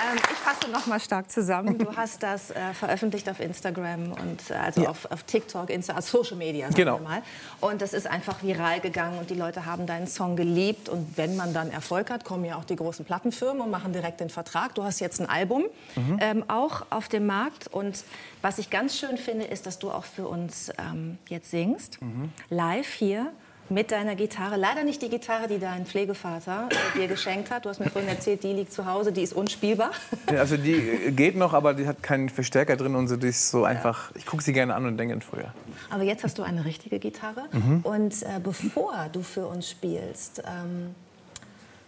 Ähm, 0.00 0.18
ich 0.32 0.38
fasse 0.64 0.70
noch 0.72 0.86
mal 0.86 1.00
stark 1.00 1.30
zusammen. 1.30 1.78
Du 1.78 1.96
hast 1.96 2.22
das 2.22 2.50
äh, 2.50 2.72
veröffentlicht 2.74 3.28
auf 3.28 3.40
Instagram 3.40 4.12
und 4.12 4.50
äh, 4.50 4.54
also 4.54 4.82
ja. 4.82 4.90
auf, 4.90 5.10
auf, 5.10 5.22
TikTok, 5.24 5.70
Insta, 5.70 6.00
Social 6.00 6.36
Media, 6.36 6.66
sagen 6.66 6.76
genau. 6.76 6.98
wir 6.98 7.08
mal. 7.08 7.22
Und 7.60 7.82
das 7.82 7.92
ist 7.92 8.06
einfach 8.06 8.42
viral 8.42 8.80
gegangen 8.80 9.18
und 9.18 9.30
die 9.30 9.34
Leute 9.34 9.66
haben 9.66 9.86
deinen 9.86 10.06
Song 10.06 10.36
geliebt. 10.36 10.88
Und 10.88 11.16
wenn 11.16 11.36
man 11.36 11.52
dann 11.52 11.70
Erfolg 11.70 12.10
hat, 12.10 12.24
kommen 12.24 12.44
ja 12.44 12.56
auch 12.56 12.64
die 12.64 12.76
großen 12.76 13.04
Plattenfirmen 13.04 13.62
und 13.62 13.70
machen 13.70 13.92
direkt 13.92 14.20
den 14.20 14.30
Vertrag. 14.30 14.74
Du 14.74 14.84
hast 14.84 15.00
jetzt 15.00 15.20
ein 15.20 15.28
Album 15.28 15.64
mhm. 15.96 16.18
ähm, 16.20 16.44
auch 16.48 16.86
auf 16.90 17.08
dem 17.08 17.26
Markt 17.26 17.68
und 17.68 18.04
was 18.42 18.58
ich 18.58 18.70
ganz 18.70 18.98
schön 18.98 19.16
finde, 19.16 19.46
ist, 19.46 19.66
dass 19.66 19.78
du 19.78 19.90
auch 19.90 20.04
für 20.04 20.28
uns 20.28 20.70
ähm, 20.78 21.18
jetzt 21.28 21.50
singst, 21.50 22.00
mhm. 22.02 22.30
live 22.50 22.92
hier 22.92 23.32
mit 23.68 23.90
deiner 23.90 24.14
Gitarre. 24.14 24.56
Leider 24.56 24.84
nicht 24.84 25.00
die 25.02 25.08
Gitarre, 25.08 25.48
die 25.48 25.58
dein 25.58 25.86
Pflegevater 25.86 26.68
äh, 26.70 26.98
dir 26.98 27.08
geschenkt 27.08 27.50
hat. 27.50 27.64
Du 27.64 27.68
hast 27.68 27.80
mir 27.80 27.90
vorhin 27.90 28.08
erzählt, 28.08 28.42
die 28.42 28.52
liegt 28.52 28.72
zu 28.72 28.86
Hause, 28.86 29.12
die 29.12 29.22
ist 29.22 29.32
unspielbar. 29.32 29.90
Ja, 30.32 30.40
also 30.40 30.56
die 30.56 30.72
äh, 30.72 31.10
geht 31.12 31.36
noch, 31.36 31.52
aber 31.52 31.74
die 31.74 31.86
hat 31.86 32.02
keinen 32.02 32.28
Verstärker 32.28 32.76
drin 32.76 32.94
und 32.94 33.08
so. 33.08 33.16
Die 33.16 33.28
ist 33.28 33.50
so 33.50 33.64
einfach. 33.64 34.10
Ich 34.14 34.26
gucke 34.26 34.42
sie 34.42 34.52
gerne 34.52 34.74
an 34.74 34.86
und 34.86 34.96
denke 34.96 35.14
an 35.14 35.20
früher. 35.20 35.52
Aber 35.90 36.02
jetzt 36.02 36.24
hast 36.24 36.38
du 36.38 36.42
eine 36.42 36.64
richtige 36.64 36.98
Gitarre. 36.98 37.44
Mhm. 37.52 37.80
Und 37.82 38.22
äh, 38.22 38.40
bevor 38.42 38.94
du 39.12 39.22
für 39.22 39.46
uns 39.46 39.68
spielst, 39.70 40.42
ähm, 40.46 40.94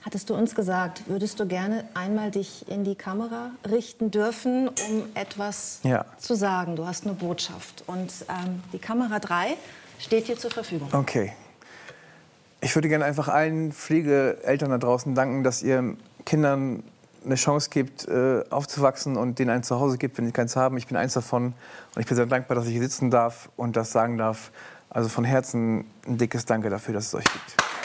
hattest 0.04 0.30
du 0.30 0.34
uns 0.34 0.54
gesagt, 0.54 1.02
würdest 1.06 1.40
du 1.40 1.46
gerne 1.46 1.84
einmal 1.94 2.30
dich 2.30 2.68
in 2.68 2.84
die 2.84 2.94
Kamera 2.94 3.50
richten 3.68 4.10
dürfen, 4.10 4.68
um 4.68 5.04
etwas 5.14 5.80
ja. 5.82 6.04
zu 6.18 6.34
sagen? 6.34 6.76
Du 6.76 6.86
hast 6.86 7.04
eine 7.04 7.14
Botschaft. 7.14 7.84
Und 7.86 8.12
ähm, 8.28 8.62
die 8.72 8.78
Kamera 8.78 9.18
3 9.18 9.56
steht 9.98 10.28
dir 10.28 10.36
zur 10.36 10.50
Verfügung. 10.50 10.88
Okay. 10.92 11.32
Ich 12.60 12.74
würde 12.74 12.88
gerne 12.88 13.04
einfach 13.04 13.28
allen 13.28 13.72
Pflegeeltern 13.72 14.70
da 14.70 14.78
draußen 14.78 15.14
danken, 15.14 15.44
dass 15.44 15.62
ihr 15.62 15.96
Kindern 16.24 16.82
eine 17.24 17.34
Chance 17.34 17.70
gibt, 17.70 18.08
äh, 18.08 18.44
aufzuwachsen 18.50 19.16
und 19.16 19.38
denen 19.38 19.50
ein 19.50 19.62
Zuhause 19.62 19.98
gibt, 19.98 20.16
wenn 20.16 20.26
sie 20.26 20.32
keins 20.32 20.56
haben. 20.56 20.76
Ich 20.76 20.86
bin 20.86 20.96
eins 20.96 21.14
davon 21.14 21.54
und 21.94 22.00
ich 22.00 22.06
bin 22.06 22.16
sehr 22.16 22.26
dankbar, 22.26 22.54
dass 22.54 22.66
ich 22.66 22.72
hier 22.72 22.82
sitzen 22.82 23.10
darf 23.10 23.50
und 23.56 23.76
das 23.76 23.92
sagen 23.92 24.16
darf. 24.16 24.50
Also 24.90 25.08
von 25.08 25.24
Herzen 25.24 25.84
ein 26.06 26.18
dickes 26.18 26.46
Danke 26.46 26.70
dafür, 26.70 26.94
dass 26.94 27.08
es 27.08 27.14
euch 27.14 27.24
gibt. 27.24 27.75